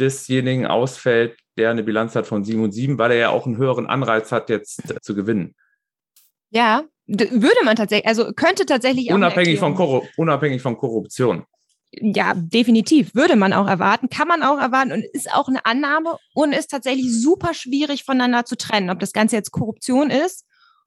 desjenigen 0.00 0.66
ausfällt, 0.66 1.38
der 1.56 1.70
eine 1.70 1.82
Bilanz 1.82 2.14
hat 2.14 2.26
von 2.26 2.44
7 2.44 2.62
und 2.62 2.72
7, 2.72 2.98
weil 2.98 3.12
er 3.12 3.18
ja 3.18 3.28
auch 3.30 3.46
einen 3.46 3.56
höheren 3.56 3.86
Anreiz 3.86 4.32
hat, 4.32 4.48
jetzt 4.50 4.82
zu 5.02 5.14
gewinnen? 5.14 5.54
Ja, 6.50 6.84
würde 7.06 7.64
man 7.64 7.76
tatsächlich, 7.76 8.06
also 8.06 8.32
könnte 8.32 8.66
tatsächlich 8.66 9.10
unabhängig 9.10 9.58
von, 9.58 9.76
unabhängig 10.16 10.62
von 10.62 10.76
Korruption. 10.76 11.44
Ja, 11.90 12.34
definitiv. 12.34 13.14
Würde 13.14 13.34
man 13.34 13.54
auch 13.54 13.66
erwarten, 13.66 14.10
kann 14.10 14.28
man 14.28 14.42
auch 14.42 14.58
erwarten 14.58 14.92
und 14.92 15.04
ist 15.12 15.32
auch 15.32 15.48
eine 15.48 15.64
Annahme 15.64 16.16
und 16.34 16.52
ist 16.52 16.70
tatsächlich 16.70 17.10
super 17.10 17.54
schwierig 17.54 18.04
voneinander 18.04 18.44
zu 18.44 18.56
trennen, 18.56 18.90
ob 18.90 19.00
das 19.00 19.12
Ganze 19.12 19.36
jetzt 19.36 19.52
Korruption 19.52 20.10
ist 20.10 20.44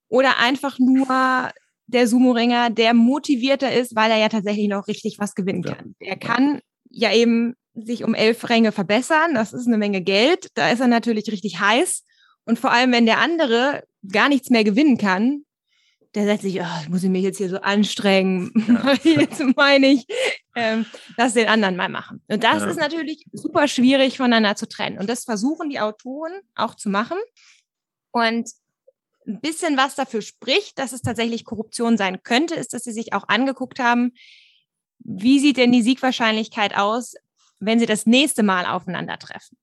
oder 0.09 0.37
einfach 0.37 0.77
nur 0.77 1.51
der 1.87 2.07
Sumo-Ringer, 2.07 2.69
der 2.69 2.93
motivierter 2.93 3.73
ist, 3.73 3.95
weil 3.95 4.11
er 4.11 4.17
ja 4.17 4.29
tatsächlich 4.29 4.67
noch 4.67 4.87
richtig 4.87 5.17
was 5.19 5.33
gewinnen 5.33 5.63
kann. 5.63 5.95
Ja. 5.99 6.09
Er 6.09 6.17
kann 6.17 6.61
ja 6.89 7.11
eben 7.13 7.55
sich 7.73 8.03
um 8.03 8.13
elf 8.13 8.49
Ränge 8.49 8.71
verbessern. 8.71 9.33
Das 9.33 9.53
ist 9.53 9.67
eine 9.67 9.77
Menge 9.77 10.01
Geld. 10.01 10.49
Da 10.55 10.69
ist 10.69 10.79
er 10.79 10.87
natürlich 10.87 11.31
richtig 11.31 11.59
heiß. 11.59 12.03
Und 12.45 12.59
vor 12.59 12.71
allem, 12.71 12.91
wenn 12.91 13.05
der 13.05 13.19
andere 13.19 13.83
gar 14.09 14.29
nichts 14.29 14.49
mehr 14.49 14.63
gewinnen 14.63 14.97
kann, 14.97 15.45
der 16.13 16.25
sagt 16.25 16.41
sich, 16.41 16.59
oh, 16.59 16.89
muss 16.89 17.03
ich 17.03 17.09
mich 17.09 17.23
jetzt 17.23 17.37
hier 17.37 17.49
so 17.49 17.61
anstrengen. 17.61 18.51
Ja. 18.67 18.93
jetzt 19.03 19.41
meine 19.55 19.87
ich, 19.87 20.05
ähm, 20.55 20.85
lass 21.15 21.33
den 21.33 21.47
anderen 21.47 21.77
mal 21.77 21.87
machen. 21.87 22.21
Und 22.27 22.43
das 22.43 22.63
ja. 22.63 22.69
ist 22.69 22.77
natürlich 22.77 23.25
super 23.31 23.67
schwierig 23.67 24.17
voneinander 24.17 24.55
zu 24.55 24.67
trennen. 24.67 24.97
Und 24.97 25.09
das 25.09 25.23
versuchen 25.23 25.69
die 25.69 25.79
Autoren 25.79 26.33
auch 26.55 26.75
zu 26.75 26.89
machen. 26.89 27.17
Und 28.11 28.49
ein 29.25 29.39
bisschen 29.39 29.77
was 29.77 29.95
dafür 29.95 30.21
spricht, 30.21 30.79
dass 30.79 30.91
es 30.91 31.01
tatsächlich 31.01 31.45
Korruption 31.45 31.95
sein 31.95 32.23
könnte, 32.23 32.55
ist, 32.55 32.73
dass 32.73 32.83
sie 32.83 32.91
sich 32.91 33.13
auch 33.13 33.29
angeguckt 33.29 33.79
haben, 33.79 34.13
wie 34.99 35.39
sieht 35.39 35.57
denn 35.57 35.71
die 35.71 35.81
Siegwahrscheinlichkeit 35.81 36.75
aus, 36.75 37.15
wenn 37.61 37.79
sie 37.79 37.85
das 37.85 38.05
nächste 38.05 38.43
Mal 38.43 38.65
aufeinandertreffen. 38.65 39.57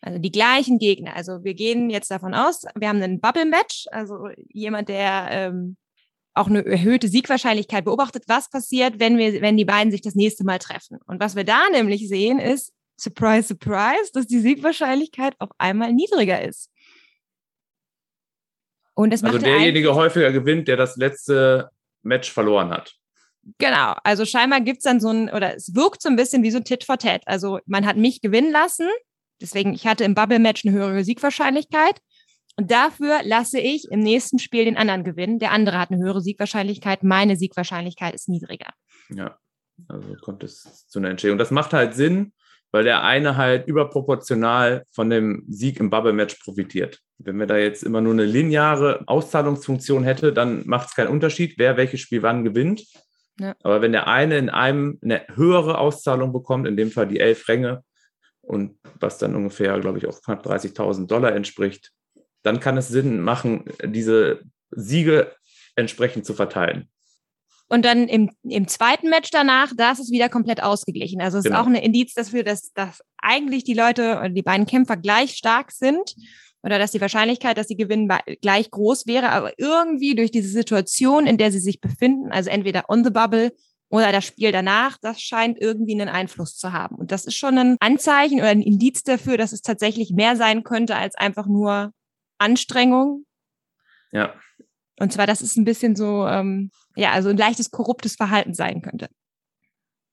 Also 0.00 0.18
die 0.18 0.30
gleichen 0.30 0.78
Gegner. 0.78 1.16
Also 1.16 1.42
wir 1.42 1.54
gehen 1.54 1.90
jetzt 1.90 2.10
davon 2.10 2.34
aus, 2.34 2.62
wir 2.76 2.88
haben 2.88 3.02
einen 3.02 3.20
Bubble-Match, 3.20 3.86
also 3.90 4.28
jemand, 4.50 4.88
der 4.88 5.28
ähm, 5.30 5.76
auch 6.34 6.48
eine 6.48 6.64
erhöhte 6.64 7.08
Siegwahrscheinlichkeit 7.08 7.84
beobachtet, 7.84 8.24
was 8.28 8.50
passiert, 8.50 9.00
wenn 9.00 9.16
wir, 9.16 9.40
wenn 9.40 9.56
die 9.56 9.64
beiden 9.64 9.90
sich 9.90 10.02
das 10.02 10.14
nächste 10.14 10.44
Mal 10.44 10.58
treffen. 10.58 10.98
Und 11.06 11.18
was 11.18 11.34
wir 11.34 11.44
da 11.44 11.68
nämlich 11.72 12.08
sehen, 12.08 12.38
ist, 12.38 12.72
surprise, 12.98 13.48
surprise, 13.48 14.10
dass 14.12 14.26
die 14.26 14.38
Siegwahrscheinlichkeit 14.38 15.34
auf 15.38 15.50
einmal 15.58 15.92
niedriger 15.92 16.42
ist. 16.42 16.70
Und 18.94 19.12
es 19.12 19.24
also 19.24 19.38
derjenige 19.38 19.94
häufiger 19.94 20.30
gewinnt, 20.32 20.68
der 20.68 20.76
das 20.76 20.96
letzte 20.96 21.70
Match 22.02 22.30
verloren 22.30 22.70
hat. 22.70 22.94
Genau, 23.58 23.94
also 24.02 24.24
scheinbar 24.24 24.60
gibt 24.60 24.78
es 24.78 24.84
dann 24.84 25.00
so 25.00 25.10
ein, 25.10 25.30
oder 25.30 25.54
es 25.54 25.74
wirkt 25.74 26.02
so 26.02 26.08
ein 26.08 26.16
bisschen 26.16 26.42
wie 26.42 26.50
so 26.50 26.60
Tit 26.60 26.84
for 26.84 26.98
Tat. 26.98 27.22
Also 27.26 27.60
man 27.66 27.86
hat 27.86 27.96
mich 27.96 28.20
gewinnen 28.20 28.50
lassen, 28.50 28.88
deswegen, 29.40 29.72
ich 29.72 29.86
hatte 29.86 30.04
im 30.04 30.14
Bubble-Match 30.14 30.64
eine 30.64 30.76
höhere 30.76 31.04
Siegwahrscheinlichkeit. 31.04 32.00
Und 32.58 32.70
dafür 32.70 33.20
lasse 33.22 33.60
ich 33.60 33.86
im 33.90 34.00
nächsten 34.00 34.38
Spiel 34.38 34.64
den 34.64 34.78
anderen 34.78 35.04
gewinnen. 35.04 35.38
Der 35.38 35.52
andere 35.52 35.78
hat 35.78 35.90
eine 35.90 36.02
höhere 36.02 36.22
Siegwahrscheinlichkeit, 36.22 37.02
meine 37.02 37.36
Siegwahrscheinlichkeit 37.36 38.14
ist 38.14 38.28
niedriger. 38.28 38.70
Ja, 39.10 39.36
also 39.88 40.14
kommt 40.22 40.42
es 40.42 40.86
zu 40.88 40.98
einer 40.98 41.10
Entschädigung. 41.10 41.38
Das 41.38 41.50
macht 41.50 41.74
halt 41.74 41.94
Sinn, 41.94 42.32
weil 42.72 42.82
der 42.82 43.04
eine 43.04 43.36
halt 43.36 43.68
überproportional 43.68 44.84
von 44.90 45.10
dem 45.10 45.44
Sieg 45.48 45.78
im 45.80 45.90
Bubble-Match 45.90 46.36
profitiert. 46.42 47.00
Wenn 47.18 47.38
wir 47.38 47.46
da 47.46 47.58
jetzt 47.58 47.82
immer 47.82 48.00
nur 48.00 48.14
eine 48.14 48.24
lineare 48.24 49.04
Auszahlungsfunktion 49.06 50.02
hätte, 50.04 50.32
dann 50.32 50.66
macht 50.66 50.88
es 50.88 50.94
keinen 50.94 51.08
Unterschied, 51.08 51.58
wer 51.58 51.76
welches 51.76 52.00
Spiel 52.00 52.22
wann 52.22 52.42
gewinnt. 52.42 52.84
Ja. 53.38 53.54
Aber 53.62 53.82
wenn 53.82 53.92
der 53.92 54.06
eine 54.06 54.38
in 54.38 54.48
einem 54.48 54.98
eine 55.02 55.26
höhere 55.34 55.78
Auszahlung 55.78 56.32
bekommt, 56.32 56.66
in 56.66 56.76
dem 56.76 56.90
Fall 56.90 57.06
die 57.06 57.20
elf 57.20 57.48
Ränge, 57.48 57.84
und 58.46 58.78
was 59.00 59.18
dann 59.18 59.34
ungefähr, 59.34 59.78
glaube 59.80 59.98
ich, 59.98 60.06
auch 60.06 60.22
knapp 60.22 60.46
30.000 60.46 61.06
Dollar 61.06 61.34
entspricht, 61.34 61.90
dann 62.42 62.60
kann 62.60 62.76
es 62.76 62.88
Sinn 62.88 63.20
machen, 63.20 63.64
diese 63.84 64.42
Siege 64.70 65.34
entsprechend 65.74 66.24
zu 66.24 66.32
verteilen. 66.32 66.88
Und 67.68 67.84
dann 67.84 68.06
im, 68.06 68.30
im 68.44 68.68
zweiten 68.68 69.10
Match 69.10 69.30
danach, 69.30 69.72
da 69.76 69.90
ist 69.90 69.98
es 69.98 70.12
wieder 70.12 70.28
komplett 70.28 70.62
ausgeglichen. 70.62 71.20
Also 71.20 71.38
es 71.38 71.44
genau. 71.44 71.56
ist 71.56 71.62
auch 71.62 71.66
ein 71.66 71.74
Indiz 71.74 72.14
dafür, 72.14 72.44
dass, 72.44 72.72
dass 72.72 73.02
eigentlich 73.18 73.64
die 73.64 73.74
Leute 73.74 74.18
oder 74.18 74.28
die 74.28 74.42
beiden 74.42 74.66
Kämpfer 74.66 74.96
gleich 74.96 75.32
stark 75.32 75.72
sind 75.72 76.14
oder 76.66 76.80
dass 76.80 76.90
die 76.90 77.00
Wahrscheinlichkeit, 77.00 77.56
dass 77.56 77.68
sie 77.68 77.76
gewinnen, 77.76 78.10
gleich 78.42 78.72
groß 78.72 79.06
wäre, 79.06 79.30
aber 79.30 79.52
irgendwie 79.56 80.16
durch 80.16 80.32
diese 80.32 80.48
Situation, 80.48 81.28
in 81.28 81.38
der 81.38 81.52
sie 81.52 81.60
sich 81.60 81.80
befinden, 81.80 82.32
also 82.32 82.50
entweder 82.50 82.90
on 82.90 83.04
the 83.04 83.10
bubble 83.10 83.52
oder 83.88 84.10
das 84.10 84.24
Spiel 84.24 84.50
danach, 84.50 84.98
das 85.00 85.20
scheint 85.20 85.60
irgendwie 85.60 85.94
einen 85.94 86.08
Einfluss 86.08 86.56
zu 86.56 86.72
haben. 86.72 86.96
Und 86.96 87.12
das 87.12 87.24
ist 87.24 87.36
schon 87.36 87.56
ein 87.56 87.76
Anzeichen 87.78 88.40
oder 88.40 88.48
ein 88.48 88.62
Indiz 88.62 89.04
dafür, 89.04 89.36
dass 89.36 89.52
es 89.52 89.62
tatsächlich 89.62 90.10
mehr 90.10 90.34
sein 90.34 90.64
könnte 90.64 90.96
als 90.96 91.14
einfach 91.14 91.46
nur 91.46 91.92
Anstrengung. 92.38 93.26
Ja. 94.10 94.34
Und 94.98 95.12
zwar, 95.12 95.28
dass 95.28 95.42
es 95.42 95.54
ein 95.54 95.64
bisschen 95.64 95.94
so, 95.94 96.26
ähm, 96.26 96.72
ja, 96.96 97.12
also 97.12 97.28
ein 97.28 97.36
leichtes 97.36 97.70
korruptes 97.70 98.16
Verhalten 98.16 98.54
sein 98.54 98.82
könnte. 98.82 99.06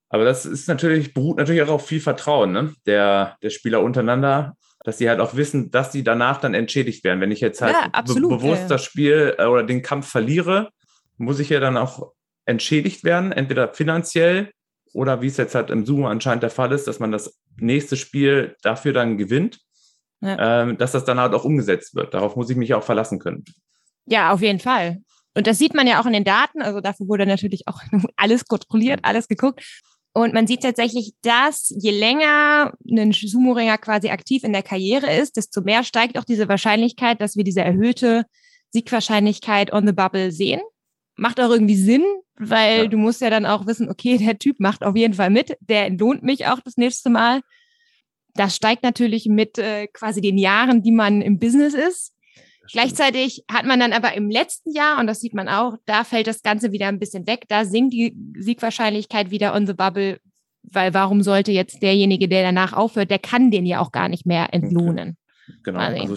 Aber 0.09 0.23
das 0.23 0.45
ist 0.45 0.67
natürlich, 0.67 1.15
beruht 1.15 1.37
natürlich 1.37 1.63
auch 1.63 1.69
auf 1.69 1.87
viel 1.87 1.99
Vertrauen, 1.99 2.51
ne? 2.51 2.75
Der, 2.85 3.37
der 3.41 3.49
Spieler 3.49 3.81
untereinander, 3.81 4.55
dass 4.83 4.97
sie 4.97 5.09
halt 5.09 5.19
auch 5.19 5.35
wissen, 5.35 5.71
dass 5.71 5.91
sie 5.91 6.03
danach 6.03 6.39
dann 6.39 6.53
entschädigt 6.53 7.03
werden. 7.03 7.21
Wenn 7.21 7.31
ich 7.31 7.39
jetzt 7.41 7.61
halt 7.61 7.73
ja, 7.73 7.89
absolut, 7.91 8.31
be 8.31 8.37
bewusst 8.37 8.63
ja. 8.63 8.67
das 8.67 8.83
Spiel 8.83 9.35
äh, 9.37 9.45
oder 9.45 9.63
den 9.63 9.81
Kampf 9.81 10.09
verliere, 10.09 10.69
muss 11.17 11.39
ich 11.39 11.49
ja 11.49 11.59
dann 11.59 11.77
auch 11.77 12.11
entschädigt 12.45 13.03
werden, 13.03 13.31
entweder 13.31 13.73
finanziell 13.73 14.51
oder 14.93 15.21
wie 15.21 15.27
es 15.27 15.37
jetzt 15.37 15.55
halt 15.55 15.69
im 15.69 15.85
Sumo 15.85 16.07
anscheinend 16.07 16.43
der 16.43 16.49
Fall 16.49 16.71
ist, 16.71 16.87
dass 16.87 16.99
man 16.99 17.11
das 17.11 17.39
nächste 17.57 17.95
Spiel 17.95 18.55
dafür 18.61 18.93
dann 18.93 19.17
gewinnt, 19.17 19.59
ja. 20.21 20.63
ähm, 20.63 20.77
dass 20.77 20.91
das 20.91 21.05
dann 21.05 21.19
halt 21.19 21.33
auch 21.33 21.45
umgesetzt 21.45 21.95
wird. 21.95 22.13
Darauf 22.13 22.35
muss 22.35 22.49
ich 22.49 22.57
mich 22.57 22.73
auch 22.73 22.83
verlassen 22.83 23.19
können. 23.19 23.43
Ja, 24.05 24.31
auf 24.31 24.41
jeden 24.41 24.59
Fall. 24.59 25.01
Und 25.35 25.47
das 25.47 25.57
sieht 25.57 25.73
man 25.73 25.87
ja 25.87 25.99
auch 25.99 26.05
in 26.05 26.13
den 26.13 26.25
Daten. 26.25 26.61
Also 26.61 26.79
dafür 26.81 27.07
wurde 27.07 27.25
natürlich 27.25 27.67
auch 27.67 27.81
alles 28.17 28.45
kontrolliert, 28.45 28.99
alles 29.03 29.27
geguckt. 29.27 29.63
Und 30.13 30.33
man 30.33 30.45
sieht 30.45 30.61
tatsächlich, 30.61 31.13
dass 31.23 31.73
je 31.75 31.89
länger 31.89 32.73
ein 32.87 33.11
Sumo-Ringer 33.11 33.79
quasi 33.79 34.09
aktiv 34.09 34.43
in 34.43 34.53
der 34.53 34.61
Karriere 34.61 35.11
ist, 35.11 35.37
desto 35.37 35.61
mehr 35.61 35.83
steigt 35.83 36.19
auch 36.19 36.23
diese 36.23 36.47
Wahrscheinlichkeit, 36.47 37.19
dass 37.19 37.35
wir 37.35 37.43
diese 37.43 37.61
erhöhte 37.61 38.25
Siegwahrscheinlichkeit 38.69 39.73
on 39.73 39.87
the 39.87 39.93
bubble 39.93 40.31
sehen. 40.31 40.61
Macht 41.15 41.39
auch 41.39 41.49
irgendwie 41.49 41.75
Sinn, 41.75 42.03
weil 42.35 42.83
ja. 42.83 42.87
du 42.87 42.97
musst 42.97 43.21
ja 43.21 43.31
dann 43.31 43.47
auch 43.47 43.65
wissen, 43.65 43.89
okay, 43.89 44.17
der 44.17 44.37
Typ 44.37 44.59
macht 44.59 44.83
auf 44.83 44.95
jeden 44.95 45.15
Fall 45.15 45.31
mit, 45.31 45.57
der 45.61 45.89
lohnt 45.89 46.21
mich 46.21 46.45
auch 46.45 46.59
das 46.59 46.77
nächste 46.77 47.09
Mal. 47.09 47.41
Das 48.35 48.55
steigt 48.55 48.83
natürlich 48.83 49.25
mit 49.27 49.57
äh, 49.57 49.87
quasi 49.87 50.21
den 50.21 50.37
Jahren, 50.37 50.83
die 50.83 50.91
man 50.91 51.21
im 51.21 51.39
Business 51.39 51.73
ist. 51.73 52.13
Gleichzeitig 52.71 53.43
hat 53.51 53.65
man 53.65 53.79
dann 53.79 53.93
aber 53.93 54.13
im 54.13 54.29
letzten 54.29 54.71
Jahr, 54.73 54.99
und 54.99 55.07
das 55.07 55.19
sieht 55.19 55.33
man 55.33 55.49
auch, 55.49 55.75
da 55.85 56.03
fällt 56.03 56.27
das 56.27 56.43
Ganze 56.43 56.71
wieder 56.71 56.87
ein 56.87 56.99
bisschen 56.99 57.27
weg. 57.27 57.45
Da 57.49 57.65
sinkt 57.65 57.93
die 57.93 58.15
Siegwahrscheinlichkeit 58.37 59.31
wieder 59.31 59.53
on 59.53 59.67
the 59.67 59.73
bubble, 59.73 60.19
weil 60.63 60.93
warum 60.93 61.21
sollte 61.21 61.51
jetzt 61.51 61.81
derjenige, 61.81 62.29
der 62.29 62.43
danach 62.43 62.73
aufhört, 62.73 63.11
der 63.11 63.19
kann 63.19 63.51
den 63.51 63.65
ja 63.65 63.79
auch 63.79 63.91
gar 63.91 64.07
nicht 64.07 64.25
mehr 64.25 64.53
entlohnen. 64.53 65.17
Genau, 65.63 65.79
also 65.79 66.15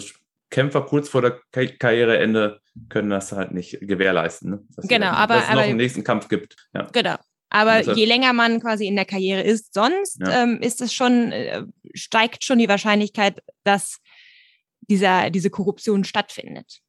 Kämpfer 0.49 0.81
kurz 0.81 1.09
vor 1.09 1.21
der 1.21 1.39
Karriereende 1.51 2.61
können 2.89 3.09
das 3.09 3.33
halt 3.33 3.51
nicht 3.51 3.79
gewährleisten. 3.81 4.51
Ne? 4.51 4.59
Dass 4.75 4.87
genau, 4.87 5.07
aber 5.07 5.35
dass 5.35 5.43
es 5.43 5.49
aber, 5.49 5.61
noch 5.61 5.67
einen 5.67 5.77
nächsten 5.77 6.03
Kampf 6.05 6.29
gibt. 6.29 6.55
Ja. 6.73 6.87
Genau. 6.93 7.15
Aber 7.49 7.79
je 7.95 8.05
länger 8.05 8.33
man 8.33 8.59
quasi 8.59 8.87
in 8.87 8.95
der 8.95 9.05
Karriere 9.05 9.41
ist, 9.41 9.73
sonst 9.73 10.19
ja. 10.19 10.43
ähm, 10.43 10.59
ist 10.61 10.81
es 10.81 10.93
schon, 10.93 11.31
äh, 11.31 11.63
steigt 11.93 12.43
schon 12.43 12.59
die 12.59 12.67
Wahrscheinlichkeit, 12.67 13.41
dass 13.63 13.99
dieser, 14.89 15.29
diese 15.29 15.49
Korruption 15.49 16.03
stattfindet. 16.03 16.79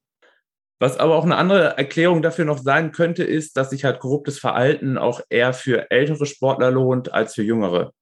Was 0.80 0.98
aber 0.98 1.16
auch 1.16 1.24
eine 1.24 1.36
andere 1.36 1.76
Erklärung 1.76 2.22
dafür 2.22 2.44
noch 2.44 2.58
sein 2.58 2.92
könnte, 2.92 3.24
ist, 3.24 3.56
dass 3.56 3.70
sich 3.70 3.84
halt 3.84 3.98
korruptes 3.98 4.38
Verhalten 4.38 4.96
auch 4.96 5.20
eher 5.28 5.52
für 5.52 5.90
ältere 5.90 6.24
Sportler 6.24 6.70
lohnt 6.70 7.12
als 7.12 7.34
für 7.34 7.42
jüngere. 7.42 7.92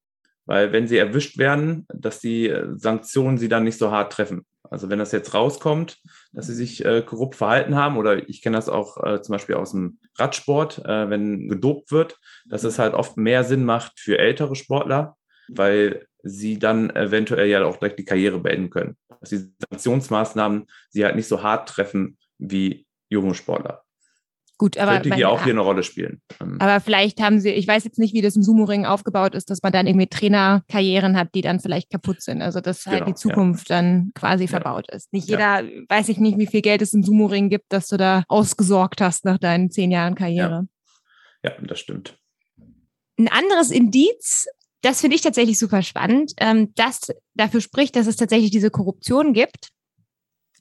Weil 0.44 0.72
wenn 0.72 0.86
sie 0.86 0.98
erwischt 0.98 1.38
werden, 1.38 1.86
dass 1.92 2.20
die 2.20 2.48
äh, 2.48 2.68
Sanktionen 2.76 3.38
sie 3.38 3.48
dann 3.48 3.64
nicht 3.64 3.78
so 3.78 3.90
hart 3.90 4.12
treffen. 4.12 4.44
Also 4.70 4.90
wenn 4.90 4.98
das 4.98 5.12
jetzt 5.12 5.32
rauskommt, 5.32 5.98
dass 6.32 6.46
sie 6.46 6.54
sich 6.54 6.84
äh, 6.84 7.02
korrupt 7.02 7.36
verhalten 7.36 7.76
haben, 7.76 7.96
oder 7.96 8.28
ich 8.28 8.42
kenne 8.42 8.56
das 8.56 8.68
auch 8.68 9.02
äh, 9.02 9.22
zum 9.22 9.32
Beispiel 9.32 9.54
aus 9.54 9.72
dem 9.72 9.98
Radsport, 10.16 10.84
äh, 10.84 11.08
wenn 11.08 11.48
gedopt 11.48 11.92
wird, 11.92 12.18
dass 12.46 12.64
es 12.64 12.78
halt 12.78 12.94
oft 12.94 13.16
mehr 13.16 13.44
Sinn 13.44 13.64
macht 13.64 13.98
für 13.98 14.18
ältere 14.18 14.54
Sportler, 14.54 15.16
weil 15.48 16.06
sie 16.26 16.58
dann 16.58 16.90
eventuell 16.90 17.48
ja 17.48 17.64
auch 17.64 17.76
direkt 17.76 17.98
die 17.98 18.04
Karriere 18.04 18.40
beenden 18.40 18.70
können. 18.70 18.96
Dass 19.20 19.30
die 19.30 19.52
Sanktionsmaßnahmen 19.70 20.66
sie 20.90 21.04
halt 21.04 21.16
nicht 21.16 21.28
so 21.28 21.42
hart 21.42 21.68
treffen 21.68 22.18
wie 22.38 22.86
junge 23.08 23.34
Sportler. 23.34 23.82
Gut, 24.58 24.78
aber 24.78 24.92
könnte 24.92 25.14
hier 25.14 25.28
auch 25.28 25.44
hier 25.44 25.52
eine 25.52 25.60
Rolle 25.60 25.82
spielen. 25.82 26.22
Ähm, 26.40 26.56
aber 26.60 26.80
vielleicht 26.80 27.20
haben 27.20 27.40
sie, 27.40 27.50
ich 27.50 27.68
weiß 27.68 27.84
jetzt 27.84 27.98
nicht, 27.98 28.14
wie 28.14 28.22
das 28.22 28.36
im 28.36 28.42
Sumo-Ring 28.42 28.86
aufgebaut 28.86 29.34
ist, 29.34 29.50
dass 29.50 29.62
man 29.62 29.70
dann 29.70 29.86
irgendwie 29.86 30.06
Trainerkarrieren 30.06 31.14
hat, 31.18 31.34
die 31.34 31.42
dann 31.42 31.60
vielleicht 31.60 31.90
kaputt 31.90 32.22
sind. 32.22 32.40
Also 32.40 32.62
dass 32.62 32.86
halt 32.86 33.00
genau, 33.00 33.10
die 33.10 33.14
Zukunft 33.14 33.68
ja. 33.68 33.76
dann 33.76 34.12
quasi 34.14 34.44
ja. 34.44 34.48
verbaut 34.48 34.90
ist. 34.90 35.12
Nicht 35.12 35.28
jeder, 35.28 35.60
ja. 35.60 35.82
weiß 35.90 36.08
ich 36.08 36.16
nicht, 36.18 36.38
wie 36.38 36.46
viel 36.46 36.62
Geld 36.62 36.80
es 36.80 36.94
im 36.94 37.02
Sumo-Ring 37.02 37.50
gibt, 37.50 37.66
dass 37.68 37.88
du 37.88 37.98
da 37.98 38.24
ausgesorgt 38.28 39.02
hast 39.02 39.26
nach 39.26 39.36
deinen 39.36 39.70
zehn 39.70 39.90
Jahren 39.90 40.14
Karriere. 40.14 40.66
Ja, 41.42 41.52
das 41.60 41.78
stimmt. 41.78 42.18
Ein 43.18 43.28
anderes 43.28 43.70
Indiz, 43.70 44.46
das 44.82 45.00
finde 45.00 45.16
ich 45.16 45.22
tatsächlich 45.22 45.58
super 45.58 45.82
spannend, 45.82 46.32
ähm, 46.38 46.72
das 46.74 47.12
dafür 47.34 47.60
spricht, 47.60 47.96
dass 47.96 48.06
es 48.06 48.16
tatsächlich 48.16 48.50
diese 48.50 48.70
Korruption 48.70 49.32
gibt 49.32 49.70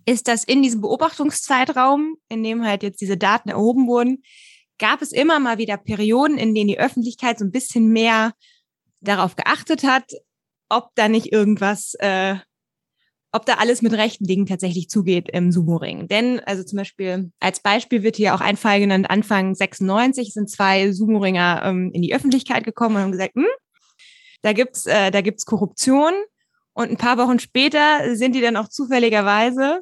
ist, 0.06 0.28
dass 0.28 0.44
in 0.44 0.62
diesem 0.62 0.82
Beobachtungszeitraum, 0.82 2.16
in 2.30 2.44
dem 2.44 2.64
halt 2.64 2.84
jetzt 2.84 3.02
diese 3.02 3.18
Daten 3.18 3.50
erhoben 3.50 3.88
wurden, 3.88 4.24
gab 4.78 5.02
es 5.02 5.12
immer 5.12 5.40
mal 5.40 5.58
wieder 5.58 5.78
Perioden, 5.78 6.38
in 6.38 6.54
denen 6.54 6.68
die 6.68 6.80
Öffentlichkeit 6.80 7.40
so 7.40 7.46
ein 7.46 7.52
bisschen 7.52 7.90
mehr 7.90 8.34
darauf 9.02 9.36
geachtet 9.36 9.84
hat, 9.84 10.12
ob 10.70 10.90
da 10.96 11.08
nicht 11.08 11.32
irgendwas, 11.32 11.96
äh, 12.00 12.36
ob 13.32 13.46
da 13.46 13.56
alles 13.56 13.82
mit 13.82 13.94
rechten 13.94 14.26
Dingen 14.26 14.46
tatsächlich 14.46 14.90
zugeht 14.90 15.30
im 15.30 15.52
Sumo-Ring. 15.52 16.08
Denn, 16.08 16.40
also 16.42 16.64
zum 16.64 16.78
Beispiel, 16.78 17.32
als 17.40 17.60
Beispiel 17.60 18.04
wird 18.04 18.16
hier 18.16 18.36
auch 18.36 18.42
ein 18.42 18.58
Fall 18.58 18.80
genannt, 18.80 19.10
Anfang 19.10 19.56
96 19.56 20.34
sind 20.34 20.50
zwei 20.50 20.92
Sumo-Ringer 20.92 21.64
ähm, 21.66 21.92
in 21.94 22.02
die 22.02 22.14
Öffentlichkeit 22.14 22.64
gekommen 22.64 22.96
und 22.96 23.02
haben 23.02 23.12
gesagt, 23.12 23.36
hm, 23.36 23.46
da 24.46 24.54
gibt's, 24.54 24.86
äh, 24.86 25.10
da 25.10 25.22
gibt's 25.22 25.46
Korruption. 25.46 26.14
Und 26.74 26.92
ein 26.92 26.98
paar 26.98 27.18
Wochen 27.18 27.40
später 27.40 28.16
sind 28.16 28.36
die 28.36 28.42
dann 28.42 28.58
auch 28.58 28.68
zufälligerweise 28.68 29.82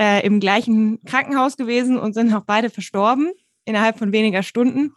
äh, 0.00 0.26
im 0.26 0.40
gleichen 0.40 1.00
Krankenhaus 1.04 1.56
gewesen 1.56 1.96
und 1.96 2.12
sind 2.12 2.34
auch 2.34 2.44
beide 2.44 2.70
verstorben 2.70 3.32
innerhalb 3.64 3.96
von 3.96 4.10
weniger 4.10 4.42
Stunden. 4.42 4.94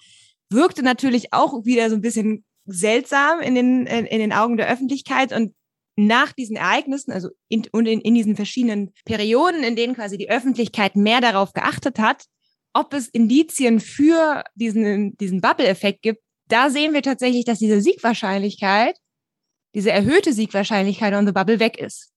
Wirkte 0.50 0.82
natürlich 0.82 1.32
auch 1.32 1.64
wieder 1.64 1.92
so 1.92 1.96
ein 1.96 2.02
bisschen 2.02 2.44
seltsam 2.66 3.40
in 3.40 3.54
den, 3.54 3.86
in, 3.86 4.06
in 4.08 4.20
den 4.20 4.34
Augen 4.34 4.58
der 4.58 4.68
Öffentlichkeit 4.68 5.32
und 5.32 5.54
nach 5.96 6.32
diesen 6.32 6.56
Ereignissen, 6.56 7.12
also 7.12 7.30
in, 7.50 7.66
und 7.72 7.86
in, 7.86 8.02
in 8.02 8.16
diesen 8.16 8.36
verschiedenen 8.36 8.94
Perioden, 9.06 9.64
in 9.64 9.76
denen 9.76 9.96
quasi 9.96 10.18
die 10.18 10.30
Öffentlichkeit 10.30 10.96
mehr 10.96 11.22
darauf 11.22 11.54
geachtet 11.54 12.00
hat, 12.00 12.26
ob 12.74 12.94
es 12.94 13.10
Indizien 13.10 13.80
für 13.80 14.44
diesen, 14.56 15.16
diesen 15.18 15.42
Bubble-Effekt 15.42 16.02
gibt, 16.02 16.22
da 16.48 16.70
sehen 16.70 16.94
wir 16.94 17.02
tatsächlich, 17.02 17.46
dass 17.46 17.60
diese 17.60 17.82
Siegwahrscheinlichkeit, 17.82 18.96
diese 19.76 19.92
erhöhte 19.92 20.34
Siegwahrscheinlichkeit 20.34 21.14
on 21.14 21.26
the 21.26 21.34
Bubble 21.34 21.60
weg 21.60 21.78
ist. 21.78 22.12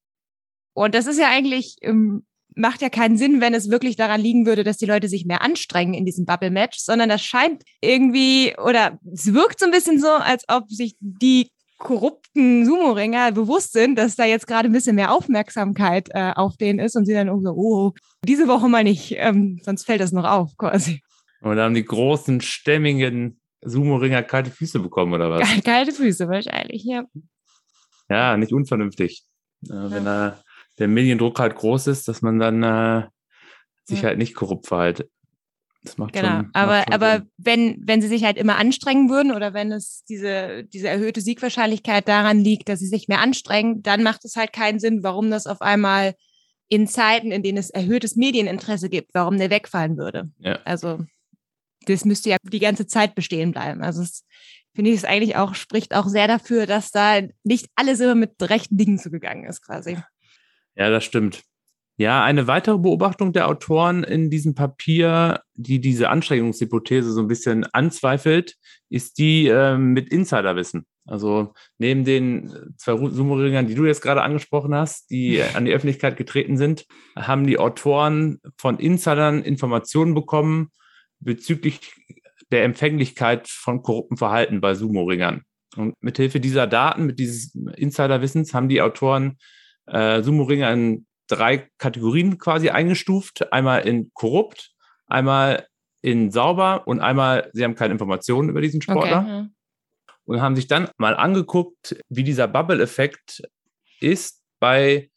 Und 0.72 0.94
das 0.94 1.06
ist 1.06 1.18
ja 1.18 1.28
eigentlich 1.28 1.76
im 1.80 2.24
macht 2.56 2.82
ja 2.82 2.88
keinen 2.88 3.16
Sinn, 3.16 3.40
wenn 3.40 3.54
es 3.54 3.70
wirklich 3.70 3.96
daran 3.96 4.20
liegen 4.20 4.46
würde, 4.46 4.64
dass 4.64 4.76
die 4.76 4.86
Leute 4.86 5.08
sich 5.08 5.24
mehr 5.24 5.42
anstrengen 5.42 5.94
in 5.94 6.04
diesem 6.04 6.24
Bubble-Match, 6.24 6.78
sondern 6.78 7.08
das 7.08 7.22
scheint 7.22 7.62
irgendwie 7.80 8.54
oder 8.58 8.98
es 9.12 9.32
wirkt 9.32 9.60
so 9.60 9.66
ein 9.66 9.70
bisschen 9.70 10.00
so, 10.00 10.08
als 10.08 10.44
ob 10.48 10.68
sich 10.70 10.96
die 11.00 11.48
korrupten 11.78 12.66
Sumo-Ringer 12.66 13.32
bewusst 13.32 13.72
sind, 13.72 13.96
dass 13.96 14.16
da 14.16 14.24
jetzt 14.24 14.46
gerade 14.46 14.68
ein 14.68 14.72
bisschen 14.72 14.96
mehr 14.96 15.12
Aufmerksamkeit 15.12 16.08
äh, 16.10 16.32
auf 16.34 16.56
denen 16.56 16.78
ist 16.78 16.94
und 16.94 17.06
sie 17.06 17.14
dann 17.14 17.28
irgendwie 17.28 17.46
so, 17.46 17.54
oh, 17.54 17.92
diese 18.24 18.48
Woche 18.48 18.68
mal 18.68 18.84
nicht, 18.84 19.14
ähm, 19.16 19.60
sonst 19.62 19.86
fällt 19.86 20.00
das 20.00 20.12
noch 20.12 20.24
auf 20.24 20.56
quasi. 20.58 21.00
Und 21.40 21.56
dann 21.56 21.66
haben 21.66 21.74
die 21.74 21.84
großen, 21.84 22.42
stämmigen 22.42 23.39
Sumo-Ringer 23.62 24.22
kalte 24.22 24.50
Füße 24.50 24.80
bekommen, 24.80 25.12
oder 25.12 25.30
was? 25.30 25.48
Kalte 25.64 25.92
Füße 25.92 26.28
wahrscheinlich, 26.28 26.84
ja. 26.84 27.04
Ja, 28.08 28.36
nicht 28.36 28.52
unvernünftig. 28.52 29.24
Äh, 29.64 29.68
wenn 29.68 30.06
er 30.06 30.42
der 30.78 30.88
Mediendruck 30.88 31.38
halt 31.38 31.54
groß 31.54 31.88
ist, 31.88 32.08
dass 32.08 32.22
man 32.22 32.38
dann 32.38 32.62
äh, 32.62 33.06
sich 33.84 34.02
ja. 34.02 34.08
halt 34.08 34.18
nicht 34.18 34.34
korrupt 34.34 34.66
verhält. 34.66 35.08
Das 35.82 35.96
macht 35.96 36.12
genau, 36.12 36.28
schon, 36.28 36.50
aber, 36.52 36.72
macht 36.72 36.84
schon 36.84 36.94
aber 36.94 37.26
wenn, 37.38 37.82
wenn 37.86 38.02
sie 38.02 38.08
sich 38.08 38.24
halt 38.24 38.36
immer 38.36 38.56
anstrengen 38.56 39.08
würden 39.08 39.32
oder 39.32 39.54
wenn 39.54 39.72
es 39.72 40.04
diese, 40.08 40.64
diese 40.64 40.88
erhöhte 40.88 41.20
Siegwahrscheinlichkeit 41.20 42.06
daran 42.06 42.40
liegt, 42.40 42.68
dass 42.68 42.80
sie 42.80 42.88
sich 42.88 43.08
mehr 43.08 43.20
anstrengen, 43.20 43.82
dann 43.82 44.02
macht 44.02 44.24
es 44.24 44.36
halt 44.36 44.52
keinen 44.52 44.78
Sinn, 44.78 45.02
warum 45.02 45.30
das 45.30 45.46
auf 45.46 45.62
einmal 45.62 46.14
in 46.68 46.86
Zeiten, 46.86 47.32
in 47.32 47.42
denen 47.42 47.58
es 47.58 47.70
erhöhtes 47.70 48.14
Medieninteresse 48.16 48.90
gibt, 48.90 49.14
warum 49.14 49.38
der 49.38 49.50
wegfallen 49.50 49.96
würde. 49.96 50.30
Ja. 50.38 50.58
Also 50.64 51.00
das 51.86 52.04
müsste 52.04 52.30
ja 52.30 52.36
die 52.42 52.58
ganze 52.58 52.86
Zeit 52.86 53.14
bestehen 53.14 53.52
bleiben. 53.52 53.82
Also 53.82 54.02
es 54.02 54.24
finde 54.74 54.90
ich 54.90 54.98
es 54.98 55.04
eigentlich 55.04 55.36
auch, 55.36 55.54
spricht 55.54 55.94
auch 55.94 56.06
sehr 56.06 56.28
dafür, 56.28 56.66
dass 56.66 56.90
da 56.90 57.20
nicht 57.44 57.68
alles 57.74 58.00
immer 58.00 58.14
mit 58.14 58.32
rechten 58.40 58.76
Dingen 58.76 58.98
zugegangen 58.98 59.44
ist, 59.44 59.64
quasi. 59.64 59.98
Ja, 60.76 60.90
das 60.90 61.04
stimmt. 61.04 61.42
Ja, 61.96 62.24
eine 62.24 62.46
weitere 62.46 62.78
Beobachtung 62.78 63.34
der 63.34 63.46
Autoren 63.46 64.04
in 64.04 64.30
diesem 64.30 64.54
Papier, 64.54 65.40
die 65.54 65.80
diese 65.80 66.08
Anstrengungshypothese 66.08 67.12
so 67.12 67.20
ein 67.20 67.28
bisschen 67.28 67.64
anzweifelt, 67.64 68.56
ist 68.88 69.18
die 69.18 69.48
äh, 69.48 69.76
mit 69.76 70.10
Insiderwissen. 70.10 70.86
Also 71.04 71.52
neben 71.76 72.04
den 72.04 72.74
zwei 72.78 72.96
Sumo-Ringern, 72.96 73.66
die 73.66 73.74
du 73.74 73.84
jetzt 73.84 74.00
gerade 74.00 74.22
angesprochen 74.22 74.74
hast, 74.74 75.10
die 75.10 75.42
an 75.54 75.66
die 75.66 75.72
Öffentlichkeit 75.72 76.16
getreten 76.16 76.56
sind, 76.56 76.86
haben 77.16 77.46
die 77.46 77.58
Autoren 77.58 78.40
von 78.56 78.78
Insidern 78.78 79.42
Informationen 79.42 80.14
bekommen 80.14 80.70
bezüglich 81.20 81.94
der 82.50 82.64
Empfänglichkeit 82.64 83.48
von 83.48 83.82
korruptem 83.82 84.16
Verhalten 84.16 84.60
bei 84.60 84.74
Sumo-Ringern. 84.74 85.42
Und 85.76 85.94
mithilfe 86.00 86.40
dieser 86.40 86.66
Daten, 86.66 87.06
mit 87.06 87.18
dieses 87.18 87.54
Insiderwissens, 87.76 88.54
haben 88.54 88.68
die 88.68 88.82
Autoren 88.82 89.38
äh, 89.86 90.22
Sumo-Ringer 90.22 90.72
in 90.72 91.06
drei 91.28 91.68
Kategorien 91.78 92.38
quasi 92.38 92.70
eingestuft. 92.70 93.52
Einmal 93.52 93.86
in 93.86 94.10
korrupt, 94.14 94.72
einmal 95.06 95.66
in 96.02 96.30
sauber 96.30 96.86
und 96.86 97.00
einmal, 97.00 97.50
sie 97.52 97.62
haben 97.62 97.74
keine 97.74 97.92
Informationen 97.92 98.48
über 98.48 98.60
diesen 98.60 98.82
Sportler. 98.82 99.20
Okay. 99.20 99.48
Und 100.24 100.40
haben 100.40 100.56
sich 100.56 100.66
dann 100.66 100.88
mal 100.96 101.16
angeguckt, 101.16 101.96
wie 102.08 102.24
dieser 102.24 102.48
Bubble-Effekt 102.48 103.42
ist 104.00 104.42
bei 104.60 105.10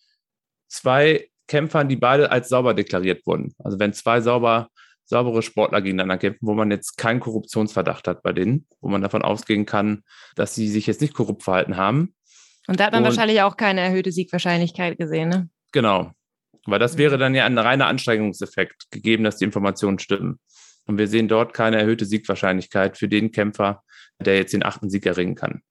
zwei 0.67 1.29
Kämpfern, 1.47 1.87
die 1.87 1.95
beide 1.95 2.31
als 2.31 2.49
sauber 2.49 2.73
deklariert 2.73 3.25
wurden. 3.25 3.53
Also 3.59 3.79
wenn 3.79 3.93
zwei 3.93 4.21
sauber, 4.21 4.69
saubere 5.05 5.41
Sportler 5.41 5.81
gegeneinander 5.81 6.17
kämpfen, 6.17 6.47
wo 6.47 6.53
man 6.53 6.71
jetzt 6.71 6.97
keinen 6.97 7.19
Korruptionsverdacht 7.19 8.07
hat 8.07 8.23
bei 8.23 8.33
denen, 8.33 8.67
wo 8.81 8.89
man 8.89 9.01
davon 9.01 9.21
ausgehen 9.21 9.65
kann, 9.65 10.03
dass 10.35 10.55
sie 10.55 10.69
sich 10.69 10.87
jetzt 10.87 11.01
nicht 11.01 11.13
korrupt 11.13 11.43
verhalten 11.43 11.77
haben, 11.77 12.13
und 12.67 12.79
da 12.79 12.85
hat 12.85 12.93
man 12.93 13.03
und, 13.03 13.09
wahrscheinlich 13.09 13.41
auch 13.41 13.57
keine 13.57 13.81
erhöhte 13.81 14.11
Siegwahrscheinlichkeit 14.11 14.97
gesehen, 14.97 15.29
ne? 15.29 15.49
Genau. 15.71 16.11
Weil 16.65 16.79
das 16.79 16.97
wäre 16.97 17.17
dann 17.17 17.35
ja 17.35 17.45
ein 17.45 17.57
reiner 17.57 17.87
Anstrengungseffekt, 17.87 18.89
gegeben, 18.89 19.23
dass 19.23 19.37
die 19.37 19.45
Informationen 19.45 19.99
stimmen. 19.99 20.39
Und 20.85 20.97
wir 20.97 21.07
sehen 21.07 21.27
dort 21.27 21.53
keine 21.53 21.77
erhöhte 21.77 22.05
Siegwahrscheinlichkeit 22.05 22.97
für 22.97 23.09
den 23.09 23.31
Kämpfer, 23.31 23.83
der 24.19 24.37
jetzt 24.37 24.53
den 24.53 24.63
achten 24.63 24.89
Sieg 24.89 25.05
erringen 25.05 25.35
kann. 25.35 25.61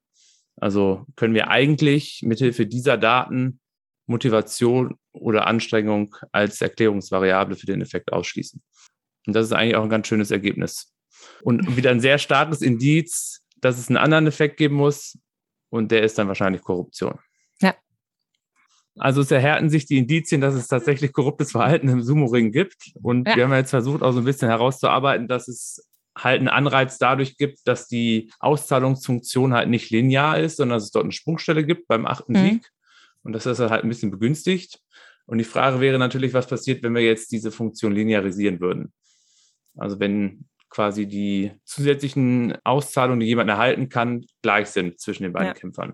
Also 0.57 1.05
können 1.15 1.33
wir 1.33 1.49
eigentlich 1.49 2.21
mithilfe 2.23 2.67
dieser 2.67 2.97
Daten 2.97 3.59
Motivation 4.05 4.99
oder 5.13 5.47
Anstrengung 5.47 6.15
als 6.31 6.61
Erklärungsvariable 6.61 7.55
für 7.55 7.65
den 7.65 7.81
Effekt 7.81 8.11
ausschließen. 8.11 8.61
Und 9.25 9.33
das 9.33 9.45
ist 9.47 9.53
eigentlich 9.53 9.75
auch 9.75 9.83
ein 9.83 9.89
ganz 9.89 10.07
schönes 10.07 10.31
Ergebnis. 10.31 10.93
Und 11.41 11.77
wieder 11.77 11.91
ein 11.91 12.01
sehr 12.01 12.17
starkes 12.17 12.61
Indiz, 12.61 13.45
dass 13.57 13.77
es 13.77 13.87
einen 13.87 13.97
anderen 13.97 14.27
Effekt 14.27 14.57
geben 14.57 14.75
muss, 14.75 15.17
und 15.73 15.91
der 15.91 16.03
ist 16.03 16.19
dann 16.19 16.27
wahrscheinlich 16.27 16.61
Korruption. 16.61 17.17
Ja. 17.59 17.73
Also 18.95 19.21
es 19.21 19.31
erhärten 19.31 19.71
sich 19.71 19.87
die 19.87 19.97
Indizien, 19.97 20.39
dass 20.39 20.53
es 20.53 20.67
tatsächlich 20.67 21.13
korruptes 21.13 21.49
Verhalten 21.49 21.89
im 21.89 22.03
Sumo-Ring 22.03 22.51
gibt. 22.51 22.91
Und 23.01 23.27
ja. 23.27 23.35
wir 23.35 23.45
haben 23.45 23.53
jetzt 23.53 23.71
versucht, 23.71 24.03
auch 24.03 24.11
so 24.11 24.19
ein 24.19 24.25
bisschen 24.25 24.49
herauszuarbeiten, 24.49 25.27
dass 25.27 25.47
es 25.47 25.89
halt 26.15 26.41
einen 26.41 26.47
Anreiz 26.47 26.99
dadurch 26.99 27.37
gibt, 27.37 27.67
dass 27.67 27.87
die 27.87 28.31
Auszahlungsfunktion 28.39 29.53
halt 29.53 29.67
nicht 29.67 29.89
linear 29.89 30.39
ist, 30.39 30.57
sondern 30.57 30.75
dass 30.75 30.83
es 30.83 30.91
dort 30.91 31.05
eine 31.05 31.11
Sprungstelle 31.11 31.65
gibt 31.65 31.87
beim 31.87 32.05
achten 32.05 32.33
mhm. 32.33 32.49
Sieg. 32.49 32.69
Und 33.23 33.33
das 33.33 33.47
ist 33.47 33.59
halt 33.59 33.83
ein 33.83 33.89
bisschen 33.89 34.11
begünstigt. 34.11 34.79
Und 35.25 35.39
die 35.39 35.43
Frage 35.43 35.79
wäre 35.79 35.97
natürlich, 35.97 36.35
was 36.35 36.45
passiert, 36.45 36.83
wenn 36.83 36.93
wir 36.93 37.01
jetzt 37.01 37.31
diese 37.31 37.51
Funktion 37.51 37.93
linearisieren 37.93 38.59
würden? 38.59 38.93
Also 39.77 39.99
wenn 39.99 40.45
quasi 40.69 41.07
die 41.07 41.51
zusätzlichen 41.65 42.55
Auszahlungen, 42.63 43.19
die 43.19 43.27
jemand 43.27 43.49
erhalten 43.49 43.89
kann, 43.89 44.25
gleich 44.41 44.69
sind 44.69 44.99
zwischen 44.99 45.23
den 45.23 45.33
beiden 45.33 45.49
ja. 45.49 45.53
Kämpfern. 45.53 45.93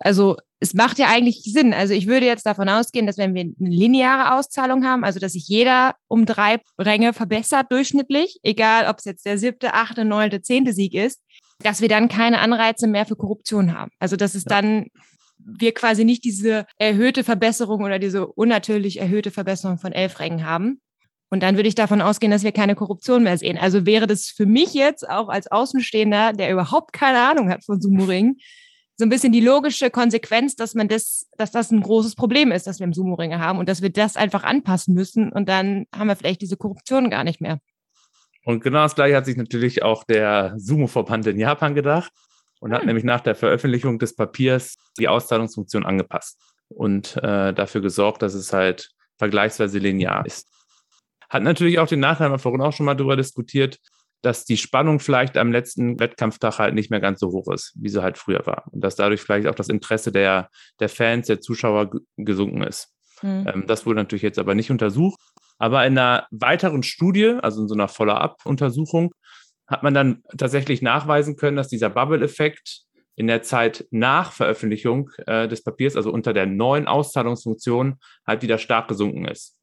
Also 0.00 0.36
es 0.60 0.74
macht 0.74 0.98
ja 0.98 1.08
eigentlich 1.08 1.42
Sinn. 1.42 1.74
Also 1.74 1.94
ich 1.94 2.06
würde 2.06 2.26
jetzt 2.26 2.46
davon 2.46 2.68
ausgehen, 2.68 3.06
dass 3.06 3.18
wenn 3.18 3.34
wir 3.34 3.42
eine 3.42 3.54
lineare 3.58 4.36
Auszahlung 4.36 4.84
haben, 4.84 5.04
also 5.04 5.18
dass 5.18 5.32
sich 5.32 5.48
jeder 5.48 5.94
um 6.06 6.26
drei 6.26 6.60
Ränge 6.78 7.12
verbessert 7.12 7.66
durchschnittlich, 7.70 8.38
egal 8.42 8.88
ob 8.88 8.98
es 8.98 9.04
jetzt 9.04 9.26
der 9.26 9.38
siebte, 9.38 9.74
achte, 9.74 10.04
neunte, 10.04 10.42
zehnte 10.42 10.72
Sieg 10.72 10.94
ist, 10.94 11.20
dass 11.60 11.80
wir 11.80 11.88
dann 11.88 12.08
keine 12.08 12.38
Anreize 12.38 12.86
mehr 12.86 13.06
für 13.06 13.16
Korruption 13.16 13.76
haben. 13.76 13.90
Also 13.98 14.16
dass 14.16 14.34
es 14.34 14.44
ja. 14.44 14.60
dann 14.60 14.86
wir 15.38 15.72
quasi 15.72 16.04
nicht 16.04 16.24
diese 16.24 16.66
erhöhte 16.78 17.22
Verbesserung 17.24 17.82
oder 17.84 17.98
diese 17.98 18.26
unnatürlich 18.26 19.00
erhöhte 19.00 19.30
Verbesserung 19.30 19.78
von 19.78 19.92
elf 19.92 20.18
Rängen 20.18 20.44
haben. 20.44 20.80
Und 21.30 21.42
dann 21.42 21.56
würde 21.56 21.68
ich 21.68 21.74
davon 21.74 22.00
ausgehen, 22.00 22.30
dass 22.30 22.42
wir 22.42 22.52
keine 22.52 22.74
Korruption 22.74 23.22
mehr 23.22 23.36
sehen. 23.36 23.58
Also 23.58 23.84
wäre 23.84 24.06
das 24.06 24.28
für 24.28 24.46
mich 24.46 24.72
jetzt 24.72 25.08
auch 25.08 25.28
als 25.28 25.50
Außenstehender, 25.50 26.32
der 26.32 26.50
überhaupt 26.50 26.92
keine 26.92 27.20
Ahnung 27.20 27.50
hat 27.50 27.64
von 27.64 27.80
Sumo-Ring, 27.80 28.36
so 28.96 29.04
ein 29.04 29.10
bisschen 29.10 29.32
die 29.32 29.40
logische 29.40 29.90
Konsequenz, 29.90 30.56
dass 30.56 30.74
man 30.74 30.88
das, 30.88 31.28
dass 31.36 31.52
das 31.52 31.70
ein 31.70 31.82
großes 31.82 32.16
Problem 32.16 32.50
ist, 32.50 32.66
dass 32.66 32.80
wir 32.80 32.84
im 32.84 32.92
Sumo-Ringe 32.92 33.38
haben 33.38 33.58
und 33.58 33.68
dass 33.68 33.80
wir 33.80 33.90
das 33.90 34.16
einfach 34.16 34.42
anpassen 34.42 34.92
müssen 34.92 35.30
und 35.30 35.48
dann 35.48 35.86
haben 35.94 36.08
wir 36.08 36.16
vielleicht 36.16 36.42
diese 36.42 36.56
Korruption 36.56 37.08
gar 37.08 37.22
nicht 37.22 37.40
mehr. 37.40 37.60
Und 38.44 38.64
genau 38.64 38.82
das 38.82 38.96
gleiche 38.96 39.16
hat 39.16 39.26
sich 39.26 39.36
natürlich 39.36 39.82
auch 39.82 40.02
der 40.04 40.54
Sumo-Verband 40.56 41.26
in 41.28 41.38
Japan 41.38 41.76
gedacht 41.76 42.10
und 42.60 42.72
hm. 42.72 42.78
hat 42.78 42.86
nämlich 42.86 43.04
nach 43.04 43.20
der 43.20 43.36
Veröffentlichung 43.36 44.00
des 44.00 44.16
Papiers 44.16 44.76
die 44.98 45.06
Auszahlungsfunktion 45.06 45.86
angepasst 45.86 46.40
und 46.68 47.16
äh, 47.18 47.52
dafür 47.52 47.80
gesorgt, 47.80 48.22
dass 48.22 48.34
es 48.34 48.52
halt 48.52 48.90
vergleichsweise 49.16 49.78
linear 49.78 50.26
ist. 50.26 50.48
Hat 51.28 51.42
natürlich 51.42 51.78
auch 51.78 51.88
den 51.88 52.00
Nachteil, 52.00 52.26
haben 52.26 52.34
wir 52.34 52.38
vorhin 52.38 52.60
auch 52.60 52.72
schon 52.72 52.86
mal 52.86 52.94
darüber 52.94 53.16
diskutiert, 53.16 53.78
dass 54.22 54.44
die 54.44 54.56
Spannung 54.56 54.98
vielleicht 54.98 55.36
am 55.36 55.52
letzten 55.52 56.00
Wettkampftag 56.00 56.58
halt 56.58 56.74
nicht 56.74 56.90
mehr 56.90 57.00
ganz 57.00 57.20
so 57.20 57.28
hoch 57.28 57.52
ist, 57.52 57.72
wie 57.76 57.88
sie 57.88 58.02
halt 58.02 58.18
früher 58.18 58.44
war. 58.46 58.64
Und 58.72 58.82
dass 58.82 58.96
dadurch 58.96 59.20
vielleicht 59.20 59.46
auch 59.46 59.54
das 59.54 59.68
Interesse 59.68 60.10
der, 60.10 60.50
der 60.80 60.88
Fans, 60.88 61.26
der 61.26 61.40
Zuschauer 61.40 61.90
gesunken 62.16 62.62
ist. 62.62 62.92
Mhm. 63.22 63.64
Das 63.66 63.86
wurde 63.86 64.00
natürlich 64.00 64.22
jetzt 64.22 64.38
aber 64.38 64.54
nicht 64.54 64.70
untersucht. 64.70 65.20
Aber 65.58 65.84
in 65.86 65.98
einer 65.98 66.26
weiteren 66.30 66.82
Studie, 66.82 67.36
also 67.42 67.62
in 67.62 67.68
so 67.68 67.74
einer 67.74 67.88
Follow-up-Untersuchung, 67.88 69.12
hat 69.66 69.82
man 69.82 69.94
dann 69.94 70.22
tatsächlich 70.36 70.82
nachweisen 70.82 71.36
können, 71.36 71.56
dass 71.56 71.68
dieser 71.68 71.90
Bubble-Effekt 71.90 72.84
in 73.16 73.26
der 73.26 73.42
Zeit 73.42 73.86
nach 73.90 74.32
Veröffentlichung 74.32 75.10
äh, 75.26 75.48
des 75.48 75.64
Papiers, 75.64 75.96
also 75.96 76.12
unter 76.12 76.32
der 76.32 76.46
neuen 76.46 76.86
Auszahlungsfunktion, 76.86 77.98
halt 78.26 78.42
wieder 78.42 78.58
stark 78.58 78.88
gesunken 78.88 79.26
ist. 79.26 79.57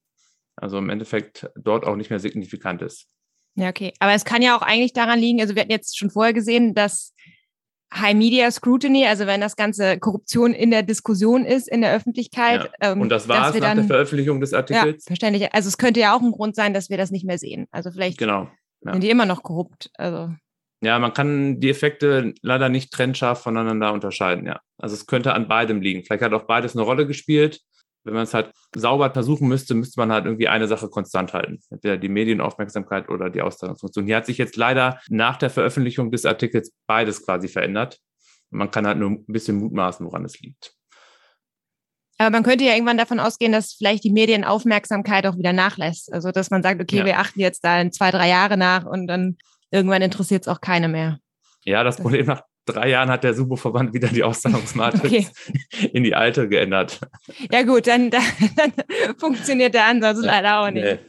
Also 0.55 0.77
im 0.77 0.89
Endeffekt 0.89 1.49
dort 1.55 1.85
auch 1.85 1.95
nicht 1.95 2.09
mehr 2.09 2.19
signifikant 2.19 2.81
ist. 2.81 3.07
Ja, 3.55 3.69
okay. 3.69 3.93
Aber 3.99 4.13
es 4.13 4.25
kann 4.25 4.41
ja 4.41 4.57
auch 4.57 4.61
eigentlich 4.61 4.93
daran 4.93 5.19
liegen, 5.19 5.41
also 5.41 5.55
wir 5.55 5.61
hatten 5.61 5.71
jetzt 5.71 5.97
schon 5.97 6.09
vorher 6.09 6.33
gesehen, 6.33 6.73
dass 6.73 7.13
High 7.93 8.15
Media 8.15 8.51
Scrutiny, 8.51 9.05
also 9.05 9.25
wenn 9.25 9.39
das 9.41 9.55
ganze 9.55 9.97
Korruption 9.99 10.53
in 10.53 10.71
der 10.71 10.83
Diskussion 10.83 11.45
ist, 11.45 11.69
in 11.69 11.81
der 11.81 11.93
Öffentlichkeit. 11.93 12.71
Ja. 12.81 12.91
Ähm, 12.91 13.01
Und 13.01 13.09
das 13.09 13.27
war 13.27 13.49
es 13.49 13.53
nach 13.53 13.61
dann, 13.61 13.77
der 13.77 13.85
Veröffentlichung 13.85 14.41
des 14.41 14.53
Artikels? 14.53 15.05
Ja, 15.05 15.07
verständlich. 15.07 15.53
Also 15.53 15.69
es 15.69 15.77
könnte 15.77 16.01
ja 16.01 16.15
auch 16.15 16.21
ein 16.21 16.31
Grund 16.31 16.55
sein, 16.55 16.73
dass 16.73 16.89
wir 16.89 16.97
das 16.97 17.11
nicht 17.11 17.25
mehr 17.25 17.37
sehen. 17.37 17.67
Also 17.71 17.91
vielleicht 17.91 18.17
genau. 18.17 18.49
ja. 18.83 18.91
sind 18.91 19.03
die 19.03 19.09
immer 19.09 19.25
noch 19.25 19.43
korrupt. 19.43 19.91
Also. 19.95 20.33
Ja, 20.81 20.99
man 20.99 21.13
kann 21.13 21.61
die 21.61 21.69
Effekte 21.69 22.33
leider 22.41 22.67
nicht 22.67 22.91
trennscharf 22.91 23.41
voneinander 23.41 23.93
unterscheiden, 23.93 24.45
ja. 24.45 24.59
Also 24.77 24.95
es 24.95 25.05
könnte 25.05 25.33
an 25.33 25.47
beidem 25.47 25.81
liegen. 25.81 26.03
Vielleicht 26.03 26.23
hat 26.23 26.33
auch 26.33 26.47
beides 26.47 26.75
eine 26.75 26.83
Rolle 26.83 27.07
gespielt 27.07 27.61
wenn 28.05 28.13
man 28.13 28.23
es 28.23 28.33
halt 28.33 28.51
sauber 28.75 29.11
versuchen 29.11 29.47
müsste, 29.47 29.73
müsste 29.73 29.99
man 29.99 30.11
halt 30.11 30.25
irgendwie 30.25 30.47
eine 30.47 30.67
Sache 30.67 30.89
konstant 30.89 31.33
halten. 31.33 31.59
Entweder 31.69 31.97
die 31.97 32.09
Medienaufmerksamkeit 32.09 33.09
oder 33.09 33.29
die 33.29 33.41
Auszahlungsfunktion. 33.41 34.05
Hier 34.05 34.17
hat 34.17 34.25
sich 34.25 34.37
jetzt 34.37 34.55
leider 34.55 34.99
nach 35.09 35.37
der 35.37 35.49
Veröffentlichung 35.49 36.11
des 36.11 36.25
Artikels 36.25 36.73
beides 36.87 37.25
quasi 37.25 37.47
verändert. 37.47 37.99
Man 38.51 38.71
kann 38.71 38.87
halt 38.87 38.99
nur 38.99 39.09
ein 39.11 39.25
bisschen 39.25 39.57
mutmaßen, 39.57 40.05
woran 40.05 40.23
es 40.23 40.39
liegt. 40.39 40.73
Aber 42.17 42.29
man 42.29 42.43
könnte 42.43 42.63
ja 42.63 42.73
irgendwann 42.73 42.97
davon 42.97 43.19
ausgehen, 43.19 43.51
dass 43.51 43.73
vielleicht 43.73 44.03
die 44.05 44.11
Medienaufmerksamkeit 44.11 45.25
auch 45.27 45.37
wieder 45.37 45.51
nachlässt. 45.51 46.13
Also, 46.13 46.31
dass 46.31 46.49
man 46.49 46.63
sagt, 46.63 46.81
okay, 46.81 46.99
ja. 46.99 47.05
wir 47.05 47.19
achten 47.19 47.41
jetzt 47.41 47.65
da 47.65 47.81
in 47.81 47.91
zwei, 47.91 48.11
drei 48.11 48.29
Jahre 48.29 48.55
nach 48.55 48.85
und 48.85 49.07
dann 49.07 49.37
irgendwann 49.71 50.01
interessiert 50.01 50.43
es 50.43 50.47
auch 50.47 50.61
keine 50.61 50.87
mehr. 50.87 51.19
Ja, 51.65 51.83
das 51.83 51.97
Problem 51.97 52.27
nach 52.27 52.43
drei 52.65 52.89
Jahren 52.89 53.09
hat 53.09 53.23
der 53.23 53.33
Subo-Verband 53.33 53.93
wieder 53.93 54.07
die 54.07 54.23
Auszahlungsmatrix 54.23 55.31
okay. 55.47 55.89
in 55.93 56.03
die 56.03 56.15
alte 56.15 56.49
geändert. 56.49 56.99
Ja 57.51 57.63
gut, 57.63 57.87
dann, 57.87 58.09
dann, 58.09 58.23
dann 58.55 58.73
funktioniert 59.17 59.73
der 59.73 59.85
Ansatz 59.85 60.19
leider 60.21 60.59
auch 60.59 60.71
nicht. 60.71 60.83
Nee. 60.83 60.99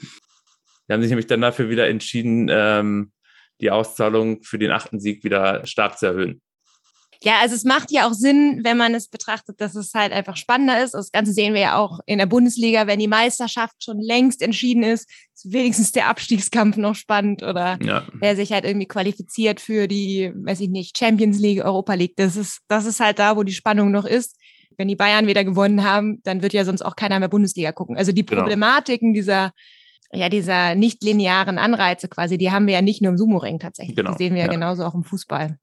Die 0.89 0.93
haben 0.93 1.03
sich 1.03 1.11
nämlich 1.11 1.27
dann 1.27 1.41
dafür 1.41 1.69
wieder 1.69 1.89
entschieden, 1.89 2.49
ähm, 2.51 3.13
die 3.61 3.71
Auszahlung 3.71 4.43
für 4.43 4.59
den 4.59 4.71
achten 4.71 5.01
Sieg 5.01 5.25
wieder 5.25 5.67
stark 5.67 5.99
zu 5.99 6.07
erhöhen. 6.07 6.43
Ja, 7.23 7.41
also 7.41 7.55
es 7.55 7.65
macht 7.65 7.91
ja 7.91 8.09
auch 8.09 8.13
Sinn, 8.13 8.61
wenn 8.63 8.77
man 8.77 8.95
es 8.95 9.09
betrachtet, 9.09 9.61
dass 9.61 9.75
es 9.75 9.93
halt 9.95 10.13
einfach 10.13 10.37
spannender 10.37 10.83
ist. 10.83 10.95
Das 10.95 11.13
Ganze 11.13 11.33
sehen 11.33 11.55
wir 11.55 11.61
ja 11.61 11.79
auch 11.79 12.01
in 12.07 12.19
der 12.19 12.27
Bundesliga, 12.27 12.87
wenn 12.87 12.99
die 12.99 13.09
Meisterschaft 13.09 13.83
schon 13.83 13.99
längst 14.01 14.43
entschieden 14.43 14.83
ist, 14.83 15.09
ist 15.35 15.53
wenigstens 15.53 15.93
der 15.93 16.09
Abstiegskampf 16.09 16.77
noch 16.77 16.95
spannend 16.95 17.43
oder 17.43 17.79
ja. 17.83 18.05
wer 18.15 18.37
sich 18.37 18.53
halt 18.53 18.65
irgendwie 18.65 18.87
qualifiziert 18.87 19.61
für 19.61 19.89
die, 19.89 20.33
weiß 20.35 20.61
ich 20.61 20.69
nicht, 20.69 20.97
Champions 20.97 21.39
League, 21.39 21.65
Europa 21.65 21.95
League. 21.95 22.17
Das 22.17 22.37
ist, 22.37 22.61
das 22.69 22.87
ist 22.87 23.01
halt 23.01 23.19
da, 23.19 23.37
wo 23.37 23.43
die 23.43 23.53
Spannung 23.53 23.91
noch 23.91 24.05
ist. 24.05 24.37
Wenn 24.79 24.89
die 24.89 24.97
Bayern 24.97 25.27
wieder 25.27 25.45
gewonnen 25.45 25.85
haben, 25.85 26.21
dann 26.25 26.43
wird 26.43 26.53
ja 26.53 26.65
sonst 26.65 26.83
auch 26.83 26.97
keiner 26.97 27.19
mehr 27.19 27.29
Bundesliga 27.29 27.73
gucken. 27.73 27.97
Also 27.97 28.13
die 28.13 28.27
genau. 28.27 28.43
Problematiken 28.43 29.15
dieser 29.15 29.53
ja, 30.13 30.29
dieser 30.29 30.77
nicht 30.77 31.03
linearen 31.03 31.59
Anreize 31.59 32.09
quasi, 32.09 32.39
die 32.39 32.53
haben 32.53 32.67
wir 32.67 32.75
ja 32.75 32.83
nicht 32.83 33.03
nur 33.03 33.11
im 33.11 33.19
Sumo-Ring 33.19 33.59
tatsächlich. 33.59 33.97
Genau. 33.97 34.13
Die 34.13 34.19
sehen 34.19 34.35
wir 34.35 34.43
ja, 34.43 34.47
ja 34.47 34.53
genauso 34.53 34.85
auch 34.85 34.95
im 34.95 35.03
Fußball. 35.03 35.59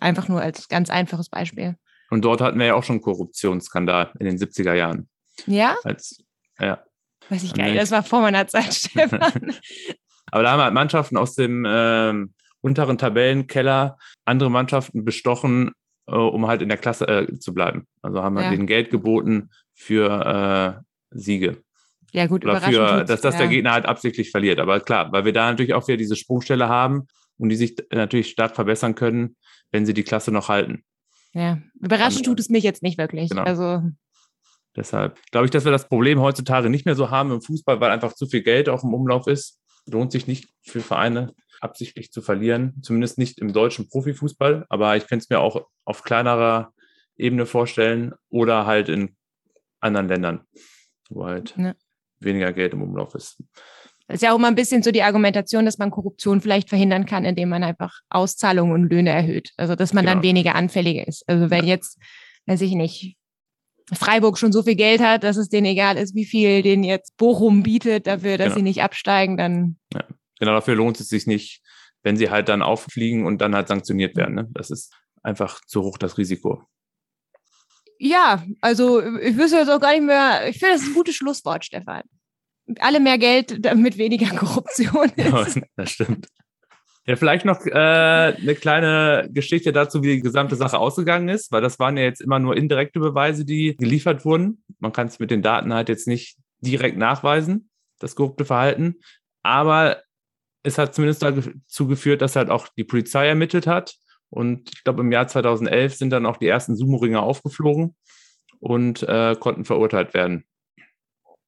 Einfach 0.00 0.28
nur 0.28 0.40
als 0.40 0.68
ganz 0.68 0.90
einfaches 0.90 1.28
Beispiel. 1.28 1.76
Und 2.10 2.24
dort 2.24 2.40
hatten 2.40 2.58
wir 2.58 2.66
ja 2.66 2.74
auch 2.74 2.84
schon 2.84 2.96
einen 2.96 3.02
Korruptionsskandal 3.02 4.12
in 4.18 4.26
den 4.26 4.38
70er 4.38 4.74
Jahren. 4.74 5.08
Ja? 5.46 5.76
Als, 5.84 6.22
ja. 6.58 6.82
Weiß 7.28 7.42
ich 7.42 7.54
gar 7.54 7.64
nicht, 7.64 7.80
das 7.80 7.90
war 7.90 8.02
vor 8.02 8.20
meiner 8.20 8.46
Zeit, 8.46 8.74
Stefan. 8.74 9.54
Aber 10.30 10.42
da 10.42 10.52
haben 10.52 10.62
halt 10.62 10.74
Mannschaften 10.74 11.16
aus 11.16 11.34
dem 11.34 11.64
äh, 11.64 12.12
unteren 12.60 12.98
Tabellenkeller 12.98 13.98
andere 14.24 14.50
Mannschaften 14.50 15.04
bestochen, 15.04 15.72
äh, 16.06 16.14
um 16.14 16.46
halt 16.46 16.62
in 16.62 16.68
der 16.68 16.78
Klasse 16.78 17.06
äh, 17.06 17.38
zu 17.38 17.54
bleiben. 17.54 17.86
Also 18.02 18.22
haben 18.22 18.36
halt 18.36 18.46
ja. 18.46 18.50
denen 18.52 18.66
Geld 18.66 18.90
geboten 18.90 19.50
für 19.74 20.82
äh, 20.82 21.16
Siege. 21.18 21.62
Ja, 22.12 22.26
gut, 22.26 22.44
Oder 22.44 22.60
für, 22.60 23.04
dass 23.04 23.22
das 23.22 23.34
ja. 23.34 23.40
der 23.40 23.48
Gegner 23.48 23.72
halt 23.72 23.86
absichtlich 23.86 24.30
verliert. 24.30 24.60
Aber 24.60 24.80
klar, 24.80 25.10
weil 25.12 25.24
wir 25.24 25.32
da 25.32 25.50
natürlich 25.50 25.72
auch 25.72 25.88
wieder 25.88 25.96
diese 25.96 26.16
Sprungstelle 26.16 26.68
haben 26.68 27.06
und 27.38 27.48
die 27.48 27.56
sich 27.56 27.76
natürlich 27.90 28.30
stark 28.30 28.54
verbessern 28.54 28.94
können, 28.94 29.36
wenn 29.72 29.84
sie 29.84 29.94
die 29.94 30.04
Klasse 30.04 30.30
noch 30.30 30.48
halten. 30.48 30.84
Ja, 31.32 31.58
überraschend 31.80 32.26
tut 32.26 32.38
es 32.38 32.50
mich 32.50 32.62
jetzt 32.62 32.82
nicht 32.82 32.98
wirklich. 32.98 33.30
Genau. 33.30 33.42
Also 33.42 33.82
Deshalb 34.76 35.18
glaube 35.30 35.46
ich, 35.46 35.50
dass 35.50 35.64
wir 35.64 35.72
das 35.72 35.88
Problem 35.88 36.20
heutzutage 36.20 36.70
nicht 36.70 36.86
mehr 36.86 36.94
so 36.94 37.10
haben 37.10 37.30
im 37.30 37.42
Fußball, 37.42 37.80
weil 37.80 37.90
einfach 37.90 38.14
zu 38.14 38.26
viel 38.26 38.42
Geld 38.42 38.68
auch 38.68 38.84
im 38.84 38.94
Umlauf 38.94 39.26
ist. 39.26 39.60
Lohnt 39.86 40.12
sich 40.12 40.26
nicht 40.26 40.48
für 40.62 40.80
Vereine 40.80 41.34
absichtlich 41.60 42.10
zu 42.10 42.22
verlieren, 42.22 42.74
zumindest 42.82 43.18
nicht 43.18 43.38
im 43.38 43.52
deutschen 43.52 43.88
Profifußball. 43.88 44.66
Aber 44.68 44.96
ich 44.96 45.06
könnte 45.06 45.24
es 45.24 45.30
mir 45.30 45.40
auch 45.40 45.66
auf 45.84 46.02
kleinerer 46.02 46.72
Ebene 47.16 47.46
vorstellen 47.46 48.14
oder 48.30 48.66
halt 48.66 48.88
in 48.88 49.16
anderen 49.80 50.08
Ländern, 50.08 50.46
wo 51.10 51.26
halt 51.26 51.54
ja. 51.56 51.74
weniger 52.20 52.52
Geld 52.52 52.72
im 52.72 52.82
Umlauf 52.82 53.14
ist. 53.14 53.42
Das 54.08 54.16
ist 54.16 54.22
ja 54.22 54.32
auch 54.32 54.38
immer 54.38 54.48
ein 54.48 54.54
bisschen 54.54 54.82
so 54.82 54.90
die 54.90 55.02
Argumentation, 55.02 55.64
dass 55.64 55.78
man 55.78 55.90
Korruption 55.90 56.40
vielleicht 56.40 56.68
verhindern 56.68 57.06
kann, 57.06 57.24
indem 57.24 57.48
man 57.48 57.62
einfach 57.62 58.00
Auszahlungen 58.10 58.72
und 58.72 58.90
Löhne 58.90 59.10
erhöht. 59.10 59.52
Also 59.56 59.74
dass 59.74 59.92
man 59.92 60.04
genau. 60.04 60.16
dann 60.16 60.22
weniger 60.22 60.54
anfällig 60.54 61.06
ist. 61.06 61.24
Also 61.28 61.50
wenn 61.50 61.66
jetzt, 61.66 61.98
weiß 62.46 62.60
ich 62.62 62.72
nicht, 62.72 63.16
Freiburg 63.92 64.38
schon 64.38 64.52
so 64.52 64.62
viel 64.62 64.74
Geld 64.74 65.00
hat, 65.00 65.24
dass 65.24 65.36
es 65.36 65.48
denen 65.48 65.66
egal 65.66 65.96
ist, 65.96 66.14
wie 66.14 66.24
viel 66.24 66.62
denen 66.62 66.84
jetzt 66.84 67.16
Bochum 67.16 67.62
bietet 67.62 68.06
dafür, 68.06 68.38
dass 68.38 68.48
genau. 68.48 68.56
sie 68.56 68.62
nicht 68.62 68.82
absteigen, 68.82 69.36
dann. 69.36 69.76
Ja. 69.92 70.04
Genau 70.38 70.52
dafür 70.52 70.74
lohnt 70.74 70.98
es 70.98 71.08
sich 71.08 71.26
nicht, 71.26 71.62
wenn 72.02 72.16
sie 72.16 72.30
halt 72.30 72.48
dann 72.48 72.62
auffliegen 72.62 73.26
und 73.26 73.40
dann 73.40 73.54
halt 73.54 73.68
sanktioniert 73.68 74.16
werden. 74.16 74.34
Ne? 74.34 74.48
Das 74.52 74.70
ist 74.70 74.94
einfach 75.22 75.60
zu 75.66 75.82
hoch 75.82 75.98
das 75.98 76.18
Risiko. 76.18 76.64
Ja, 77.98 78.42
also 78.60 79.00
ich 79.00 79.36
wüsste 79.36 79.58
jetzt 79.58 79.68
auch 79.68 79.80
gar 79.80 79.92
nicht 79.92 80.02
mehr, 80.02 80.48
ich 80.48 80.58
finde, 80.58 80.74
das 80.74 80.82
ist 80.82 80.88
ein 80.88 80.94
gutes 80.94 81.14
Schlusswort, 81.14 81.64
Stefan 81.64 82.02
alle 82.80 83.00
mehr 83.00 83.18
Geld, 83.18 83.64
damit 83.64 83.98
weniger 83.98 84.26
Korruption 84.36 85.10
ist. 85.16 85.56
Ja, 85.56 85.62
das 85.76 85.90
stimmt. 85.90 86.28
Ja, 87.04 87.16
vielleicht 87.16 87.44
noch 87.44 87.66
äh, 87.66 87.72
eine 87.72 88.54
kleine 88.54 89.28
Geschichte 89.32 89.72
dazu, 89.72 90.04
wie 90.04 90.16
die 90.16 90.22
gesamte 90.22 90.54
Sache 90.54 90.78
ausgegangen 90.78 91.28
ist, 91.28 91.50
weil 91.50 91.60
das 91.60 91.80
waren 91.80 91.96
ja 91.96 92.04
jetzt 92.04 92.20
immer 92.20 92.38
nur 92.38 92.56
indirekte 92.56 93.00
Beweise, 93.00 93.44
die 93.44 93.76
geliefert 93.76 94.24
wurden. 94.24 94.62
Man 94.78 94.92
kann 94.92 95.08
es 95.08 95.18
mit 95.18 95.32
den 95.32 95.42
Daten 95.42 95.74
halt 95.74 95.88
jetzt 95.88 96.06
nicht 96.06 96.36
direkt 96.60 96.96
nachweisen, 96.96 97.70
das 97.98 98.14
korrupte 98.14 98.44
Verhalten. 98.44 99.00
Aber 99.42 100.00
es 100.62 100.78
hat 100.78 100.94
zumindest 100.94 101.22
dazu 101.22 101.88
geführt, 101.88 102.22
dass 102.22 102.36
halt 102.36 102.50
auch 102.50 102.68
die 102.76 102.84
Polizei 102.84 103.26
ermittelt 103.26 103.66
hat. 103.66 103.96
Und 104.30 104.70
ich 104.72 104.84
glaube, 104.84 105.02
im 105.02 105.10
Jahr 105.10 105.26
2011 105.26 105.96
sind 105.96 106.10
dann 106.10 106.24
auch 106.24 106.36
die 106.36 106.46
ersten 106.46 106.76
Sumo-Ringer 106.76 107.22
aufgeflogen 107.22 107.96
und 108.60 109.02
äh, 109.02 109.34
konnten 109.38 109.64
verurteilt 109.64 110.14
werden. 110.14 110.44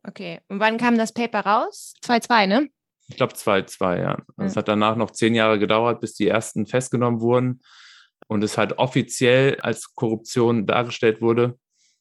Okay, 0.07 0.40
und 0.49 0.61
wann 0.61 0.79
kam 0.79 0.99
das 0.99 1.12
Paper 1.12 1.40
raus? 1.40 1.95
2-2, 2.05 2.47
ne? 2.47 2.69
Ich 3.09 3.17
glaube 3.17 3.35
2-2, 3.35 4.01
ja. 4.01 4.23
Also 4.37 4.51
es 4.51 4.57
hat 4.57 4.69
danach 4.69 4.97
noch 4.97 5.11
zehn 5.11 5.35
Jahre 5.35 5.59
gedauert, 5.59 6.01
bis 6.01 6.14
die 6.14 6.29
ersten 6.29 6.67
festgenommen 6.67 7.21
wurden 7.21 7.61
und 8.27 8.43
es 8.43 8.57
halt 8.57 8.79
offiziell 8.79 9.61
als 9.61 9.95
Korruption 9.95 10.67
dargestellt 10.67 11.21
wurde. 11.21 11.59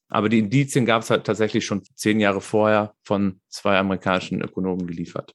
Aber 0.08 0.28
die 0.28 0.38
Indizien 0.38 0.86
gab 0.86 1.02
es 1.02 1.10
halt 1.10 1.24
tatsächlich 1.24 1.64
schon 1.66 1.82
zehn 1.94 2.20
Jahre 2.20 2.40
vorher 2.40 2.94
von 3.02 3.40
zwei 3.48 3.78
amerikanischen 3.78 4.42
Ökonomen 4.42 4.86
geliefert. 4.86 5.34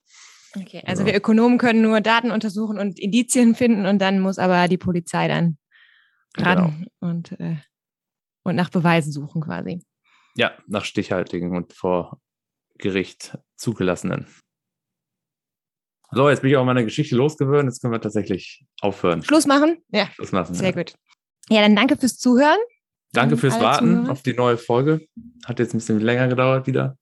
Okay, 0.55 0.82
also 0.86 1.03
ja. 1.03 1.08
wir 1.08 1.15
Ökonomen 1.15 1.58
können 1.58 1.82
nur 1.82 2.01
Daten 2.01 2.32
untersuchen 2.32 2.79
und 2.79 2.99
Indizien 2.99 3.55
finden 3.55 3.86
und 3.86 3.99
dann 3.99 4.19
muss 4.19 4.39
aber 4.39 4.67
die 4.67 4.77
Polizei 4.77 5.27
dann 5.27 5.58
ran 6.38 6.88
genau. 7.01 7.12
und, 7.12 7.39
äh, 7.39 7.58
und 8.43 8.55
nach 8.55 8.69
Beweisen 8.69 9.12
suchen 9.12 9.41
quasi. 9.41 9.84
Ja, 10.36 10.51
nach 10.67 10.86
stichhaltigen 10.86 11.55
und 11.55 11.73
vor 11.73 12.19
Gericht 12.79 13.37
zugelassenen. 13.55 14.25
So, 16.11 16.29
jetzt 16.29 16.41
bin 16.41 16.49
ich 16.49 16.57
auch 16.57 16.65
meine 16.65 16.83
Geschichte 16.83 17.15
losgewöhnt. 17.15 17.69
Jetzt 17.69 17.81
können 17.81 17.93
wir 17.93 18.01
tatsächlich 18.01 18.65
aufhören. 18.81 19.23
Schluss 19.23 19.45
machen? 19.45 19.77
Ja. 19.89 20.07
Schluss 20.13 20.31
machen. 20.31 20.55
Sehr 20.55 20.69
ja. 20.69 20.75
gut. 20.75 20.95
Ja, 21.49 21.61
dann 21.61 21.75
danke 21.75 21.97
fürs 21.97 22.17
Zuhören. 22.17 22.57
Danke 23.13 23.37
fürs 23.37 23.59
Warten 23.59 23.97
Zuhörer. 23.97 24.11
auf 24.11 24.23
die 24.23 24.33
neue 24.33 24.57
Folge. 24.57 25.07
Hat 25.45 25.59
jetzt 25.59 25.73
ein 25.73 25.77
bisschen 25.77 25.99
länger 25.99 26.27
gedauert 26.27 26.67
wieder. 26.67 26.97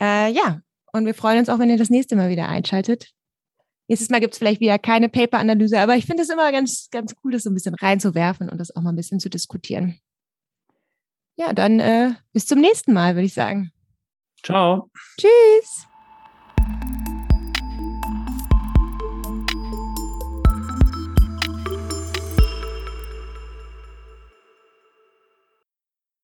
Äh, 0.00 0.32
ja, 0.32 0.60
und 0.92 1.06
wir 1.06 1.14
freuen 1.14 1.38
uns 1.38 1.48
auch, 1.48 1.58
wenn 1.58 1.70
ihr 1.70 1.76
das 1.76 1.90
nächste 1.90 2.16
Mal 2.16 2.30
wieder 2.30 2.48
einschaltet. 2.48 3.12
Nächstes 3.88 4.10
Mal 4.10 4.20
gibt 4.20 4.34
es 4.34 4.38
vielleicht 4.38 4.60
wieder 4.60 4.78
keine 4.78 5.08
Paper-Analyse, 5.08 5.80
aber 5.80 5.96
ich 5.96 6.04
finde 6.04 6.22
es 6.22 6.28
immer 6.28 6.52
ganz, 6.52 6.88
ganz 6.90 7.14
cool, 7.24 7.32
das 7.32 7.42
so 7.44 7.50
ein 7.50 7.54
bisschen 7.54 7.74
reinzuwerfen 7.74 8.50
und 8.50 8.58
das 8.58 8.74
auch 8.74 8.82
mal 8.82 8.90
ein 8.90 8.96
bisschen 8.96 9.20
zu 9.20 9.30
diskutieren. 9.30 9.98
Ja, 11.36 11.52
dann 11.52 11.80
äh, 11.80 12.12
bis 12.32 12.46
zum 12.46 12.60
nächsten 12.60 12.92
Mal, 12.92 13.14
würde 13.14 13.26
ich 13.26 13.34
sagen. 13.34 13.72
Ciao. 14.42 14.90
Tschüss. 15.18 15.87